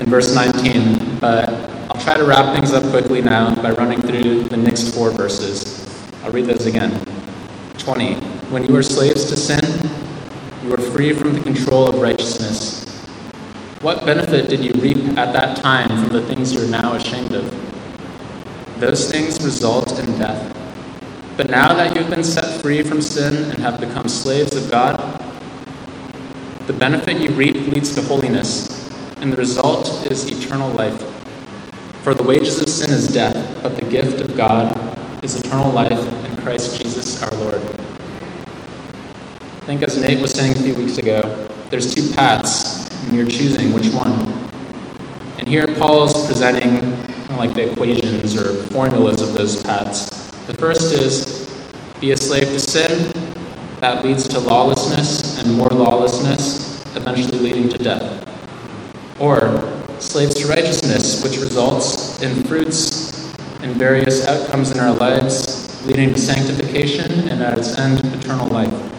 in 0.00 0.06
verse 0.06 0.34
19, 0.34 1.18
but 1.18 1.48
I'll 1.48 2.00
try 2.00 2.16
to 2.16 2.24
wrap 2.24 2.54
things 2.54 2.72
up 2.72 2.82
quickly 2.90 3.20
now 3.22 3.54
by 3.54 3.70
running 3.72 4.00
through 4.00 4.44
the 4.44 4.56
next 4.56 4.94
four 4.94 5.10
verses. 5.10 5.82
I'll 6.24 6.32
read 6.32 6.46
those 6.46 6.66
again. 6.66 6.90
20. 7.78 8.14
When 8.50 8.64
you 8.64 8.72
were 8.72 8.82
slaves 8.82 9.24
to 9.26 9.36
sin, 9.36 9.60
free 10.92 11.14
from 11.14 11.32
the 11.32 11.40
control 11.40 11.88
of 11.88 12.00
righteousness. 12.00 12.84
What 13.80 14.04
benefit 14.04 14.50
did 14.50 14.62
you 14.62 14.72
reap 14.74 15.16
at 15.16 15.32
that 15.32 15.56
time 15.56 15.88
from 15.88 16.10
the 16.10 16.22
things 16.26 16.52
you're 16.52 16.68
now 16.68 16.92
ashamed 16.92 17.32
of? 17.32 18.78
Those 18.78 19.10
things 19.10 19.42
result 19.42 19.98
in 19.98 20.18
death. 20.18 20.54
But 21.38 21.48
now 21.48 21.72
that 21.72 21.96
you've 21.96 22.10
been 22.10 22.22
set 22.22 22.60
free 22.60 22.82
from 22.82 23.00
sin 23.00 23.50
and 23.50 23.58
have 23.62 23.80
become 23.80 24.06
slaves 24.06 24.54
of 24.54 24.70
God, 24.70 24.98
the 26.66 26.74
benefit 26.74 27.20
you 27.22 27.30
reap 27.30 27.54
leads 27.54 27.94
to 27.94 28.02
holiness, 28.02 28.90
and 29.16 29.32
the 29.32 29.38
result 29.38 29.88
is 30.10 30.30
eternal 30.30 30.70
life. 30.72 31.00
For 32.02 32.12
the 32.12 32.22
wages 32.22 32.60
of 32.60 32.68
sin 32.68 32.90
is 32.90 33.08
death, 33.08 33.62
but 33.62 33.76
the 33.76 33.86
gift 33.86 34.20
of 34.20 34.36
God 34.36 34.76
is 35.24 35.40
eternal 35.40 35.72
life 35.72 36.26
in 36.26 36.36
Christ 36.42 36.80
Jesus 36.80 37.22
our 37.22 37.34
Lord. 37.38 37.81
I 39.62 39.64
think, 39.64 39.82
as 39.84 39.96
Nate 39.96 40.20
was 40.20 40.32
saying 40.32 40.56
a 40.56 40.60
few 40.60 40.74
weeks 40.74 40.98
ago, 40.98 41.22
there's 41.70 41.94
two 41.94 42.12
paths, 42.14 42.90
and 43.04 43.16
you're 43.16 43.28
choosing 43.28 43.72
which 43.72 43.94
one. 43.94 44.10
And 45.38 45.46
here 45.46 45.68
Paul's 45.76 46.26
presenting 46.26 46.80
kind 46.80 47.30
of 47.30 47.36
like 47.36 47.54
the 47.54 47.70
equations 47.70 48.36
or 48.36 48.54
formulas 48.70 49.22
of 49.22 49.34
those 49.34 49.62
paths. 49.62 50.10
The 50.48 50.54
first 50.54 50.92
is 50.92 51.48
be 52.00 52.10
a 52.10 52.16
slave 52.16 52.48
to 52.48 52.58
sin, 52.58 53.12
that 53.78 54.04
leads 54.04 54.26
to 54.30 54.40
lawlessness, 54.40 55.38
and 55.38 55.54
more 55.54 55.68
lawlessness, 55.68 56.84
eventually 56.96 57.38
leading 57.38 57.68
to 57.68 57.78
death. 57.78 58.28
Or 59.20 59.62
slaves 60.00 60.34
to 60.42 60.48
righteousness, 60.48 61.22
which 61.22 61.38
results 61.38 62.20
in 62.20 62.42
fruits 62.46 63.32
and 63.62 63.76
various 63.76 64.26
outcomes 64.26 64.72
in 64.72 64.80
our 64.80 64.92
lives, 64.92 65.86
leading 65.86 66.12
to 66.14 66.18
sanctification 66.18 67.28
and 67.28 67.40
at 67.40 67.56
its 67.58 67.78
end, 67.78 68.04
eternal 68.12 68.48
life. 68.48 68.91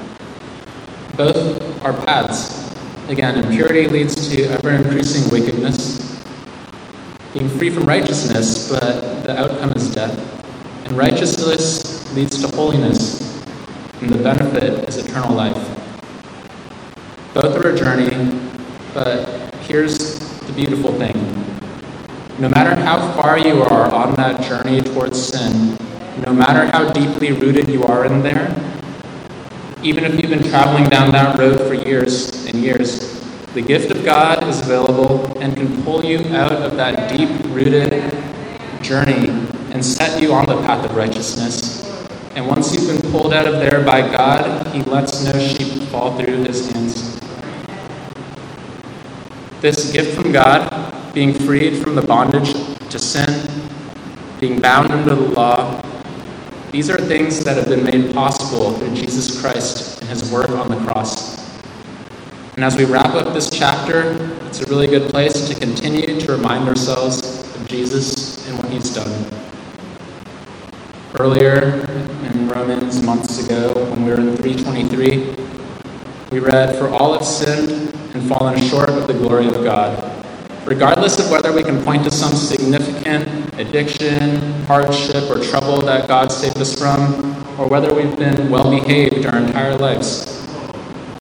Both 1.23 1.85
are 1.85 1.93
paths. 1.93 2.75
Again, 3.07 3.41
impurity 3.45 3.87
leads 3.87 4.27
to 4.27 4.43
ever 4.43 4.71
increasing 4.71 5.31
wickedness, 5.31 6.21
being 7.33 7.47
free 7.47 7.69
from 7.69 7.85
righteousness, 7.85 8.69
but 8.69 9.23
the 9.23 9.39
outcome 9.39 9.71
is 9.71 9.95
death. 9.95 10.19
And 10.83 10.97
righteousness 10.97 12.13
leads 12.13 12.41
to 12.41 12.53
holiness, 12.53 13.41
and 14.01 14.09
the 14.09 14.21
benefit 14.21 14.89
is 14.89 14.97
eternal 14.97 15.33
life. 15.33 15.55
Both 17.33 17.55
are 17.55 17.69
a 17.69 17.77
journey, 17.77 18.37
but 18.93 19.55
here's 19.61 20.19
the 20.41 20.51
beautiful 20.51 20.91
thing. 20.91 21.15
No 22.37 22.49
matter 22.49 22.75
how 22.75 23.13
far 23.13 23.39
you 23.39 23.63
are 23.63 23.89
on 23.93 24.13
that 24.15 24.41
journey 24.41 24.81
towards 24.81 25.25
sin, 25.25 25.77
no 26.25 26.33
matter 26.33 26.65
how 26.65 26.91
deeply 26.91 27.31
rooted 27.31 27.69
you 27.69 27.85
are 27.85 28.03
in 28.03 28.21
there, 28.21 28.72
even 29.83 30.05
if 30.05 30.13
you've 30.13 30.29
been 30.29 30.49
traveling 30.49 30.89
down 30.89 31.11
that 31.11 31.37
road 31.37 31.59
for 31.59 31.73
years 31.73 32.45
and 32.45 32.63
years, 32.63 33.21
the 33.53 33.61
gift 33.61 33.91
of 33.91 34.05
God 34.05 34.41
is 34.47 34.61
available 34.61 35.37
and 35.41 35.55
can 35.57 35.83
pull 35.83 36.05
you 36.05 36.19
out 36.33 36.53
of 36.53 36.77
that 36.77 37.11
deep 37.11 37.29
rooted 37.47 37.91
journey 38.81 39.29
and 39.71 39.83
set 39.83 40.21
you 40.21 40.31
on 40.31 40.45
the 40.45 40.55
path 40.61 40.89
of 40.89 40.95
righteousness. 40.95 42.07
And 42.35 42.47
once 42.47 42.73
you've 42.73 42.87
been 42.87 43.11
pulled 43.11 43.33
out 43.33 43.45
of 43.45 43.55
there 43.55 43.83
by 43.83 44.01
God, 44.01 44.67
He 44.67 44.81
lets 44.83 45.25
no 45.25 45.37
sheep 45.37 45.83
fall 45.89 46.17
through 46.17 46.45
His 46.45 46.71
hands. 46.71 47.19
This 49.59 49.91
gift 49.91 50.15
from 50.15 50.31
God, 50.31 51.13
being 51.13 51.33
freed 51.33 51.83
from 51.83 51.95
the 51.95 52.01
bondage 52.01 52.53
to 52.89 52.97
sin, 52.97 53.49
being 54.39 54.61
bound 54.61 54.91
under 54.91 55.13
the 55.13 55.21
law, 55.21 55.82
these 56.73 56.89
are 56.89 56.97
things 56.97 57.43
that 57.43 57.55
have 57.55 57.67
been 57.67 57.83
made 57.83 58.15
possible 58.15 58.73
through 58.73 58.95
Jesus 58.95 59.39
Christ 59.39 60.01
and 60.01 60.09
his 60.09 60.31
work 60.31 60.49
on 60.49 60.69
the 60.69 60.91
cross. 60.91 61.37
And 62.55 62.65
as 62.65 62.75
we 62.75 62.85
wrap 62.85 63.13
up 63.13 63.31
this 63.35 63.47
chapter, 63.51 64.17
it's 64.47 64.61
a 64.61 64.65
really 64.65 64.87
good 64.87 65.11
place 65.11 65.47
to 65.49 65.53
continue 65.53 66.19
to 66.19 66.31
remind 66.31 66.67
ourselves 66.67 67.21
of 67.55 67.67
Jesus 67.67 68.49
and 68.49 68.57
what 68.57 68.71
he's 68.71 68.91
done. 68.91 69.31
Earlier 71.13 71.85
in 72.33 72.47
Romans, 72.47 73.03
months 73.03 73.45
ago, 73.45 73.71
when 73.91 74.05
we 74.05 74.09
were 74.09 74.19
in 74.19 74.35
323, 74.35 75.35
we 76.31 76.39
read, 76.39 76.75
For 76.79 76.87
all 76.89 77.13
have 77.13 77.23
sinned 77.23 77.93
and 78.15 78.27
fallen 78.27 78.59
short 78.59 78.89
of 78.89 79.05
the 79.05 79.13
glory 79.13 79.45
of 79.45 79.63
God 79.63 80.22
regardless 80.65 81.19
of 81.19 81.29
whether 81.29 81.51
we 81.51 81.63
can 81.63 81.83
point 81.83 82.03
to 82.03 82.11
some 82.11 82.33
significant 82.33 83.27
addiction, 83.59 84.39
hardship, 84.63 85.29
or 85.29 85.43
trouble 85.43 85.81
that 85.81 86.07
God 86.07 86.31
saved 86.31 86.57
us 86.57 86.77
from, 86.77 87.35
or 87.59 87.67
whether 87.67 87.93
we've 87.93 88.15
been 88.17 88.49
well 88.49 88.69
behaved 88.69 89.25
our 89.25 89.37
entire 89.37 89.75
lives. 89.75 90.47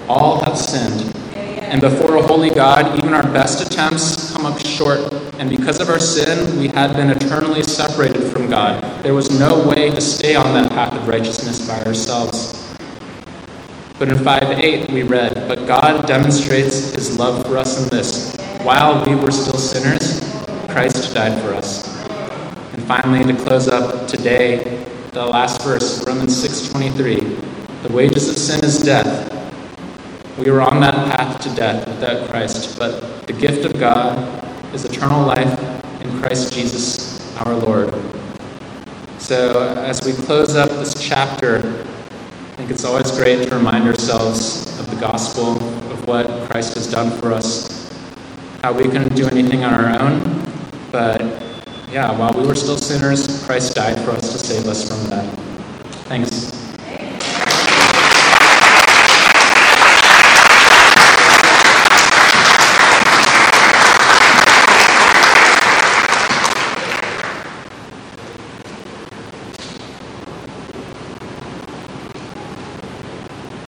All 0.08 0.42
have 0.44 0.56
sinned. 0.56 1.14
And 1.34 1.80
before 1.80 2.16
a 2.16 2.22
holy 2.22 2.50
God, 2.50 2.98
even 2.98 3.14
our 3.14 3.22
best 3.22 3.66
attempts 3.66 4.32
come 4.32 4.44
up 4.44 4.58
short. 4.60 5.12
And 5.38 5.48
because 5.48 5.80
of 5.80 5.88
our 5.88 5.98
sin, 5.98 6.58
we 6.58 6.68
had 6.68 6.94
been 6.94 7.10
eternally 7.10 7.62
separated 7.62 8.22
from 8.30 8.48
God. 8.50 9.02
There 9.02 9.14
was 9.14 9.38
no 9.38 9.66
way 9.66 9.90
to 9.90 10.00
stay 10.00 10.34
on 10.34 10.52
that 10.54 10.70
path 10.70 10.92
of 10.92 11.08
righteousness 11.08 11.66
by 11.66 11.82
ourselves. 11.84 12.76
But 13.98 14.08
in 14.08 14.18
5 14.18 14.42
8, 14.42 14.90
we 14.90 15.02
read, 15.02 15.34
But 15.48 15.66
God 15.66 16.06
demonstrates 16.06 16.94
his 16.94 17.18
love 17.18 17.46
for 17.46 17.56
us 17.56 17.82
in 17.82 17.88
this 17.88 18.41
while 18.64 19.04
we 19.04 19.16
were 19.16 19.32
still 19.32 19.58
sinners, 19.58 20.20
Christ 20.68 21.14
died 21.14 21.40
for 21.42 21.52
us. 21.54 21.86
And 22.72 22.82
finally, 22.84 23.24
to 23.24 23.44
close 23.44 23.66
up 23.68 24.06
today, 24.06 24.86
the 25.10 25.26
last 25.26 25.62
verse, 25.62 26.04
Romans 26.06 26.36
6:23. 26.36 27.36
The 27.82 27.92
wages 27.92 28.28
of 28.28 28.38
sin 28.38 28.64
is 28.64 28.78
death. 28.78 29.32
We 30.38 30.50
were 30.50 30.62
on 30.62 30.80
that 30.80 30.94
path 30.94 31.40
to 31.42 31.48
death 31.50 31.86
without 31.88 32.30
Christ, 32.30 32.78
but 32.78 33.26
the 33.26 33.32
gift 33.32 33.64
of 33.64 33.78
God 33.78 34.16
is 34.72 34.84
eternal 34.84 35.26
life 35.26 35.58
in 36.00 36.22
Christ 36.22 36.52
Jesus 36.52 37.20
our 37.38 37.54
Lord. 37.54 37.92
So, 39.18 39.74
as 39.84 40.04
we 40.06 40.12
close 40.12 40.54
up 40.54 40.70
this 40.70 40.94
chapter, 40.94 41.58
I 41.58 42.56
think 42.56 42.70
it's 42.70 42.84
always 42.84 43.10
great 43.10 43.48
to 43.48 43.56
remind 43.56 43.88
ourselves 43.88 44.78
of 44.78 44.88
the 44.88 44.96
gospel, 44.96 45.56
of 45.90 46.06
what 46.06 46.26
Christ 46.48 46.74
has 46.74 46.86
done 46.90 47.10
for 47.18 47.32
us, 47.32 47.81
we 48.70 48.84
couldn't 48.84 49.16
do 49.16 49.26
anything 49.26 49.64
on 49.64 49.74
our 49.74 50.00
own, 50.00 50.46
but 50.92 51.20
yeah, 51.90 52.16
while 52.16 52.32
we 52.32 52.46
were 52.46 52.54
still 52.54 52.76
sinners, 52.76 53.44
Christ 53.44 53.74
died 53.74 53.98
for 54.04 54.12
us 54.12 54.32
to 54.32 54.38
save 54.38 54.66
us 54.68 54.88
from 54.88 55.10
that. 55.10 55.26
Thanks. 56.06 56.61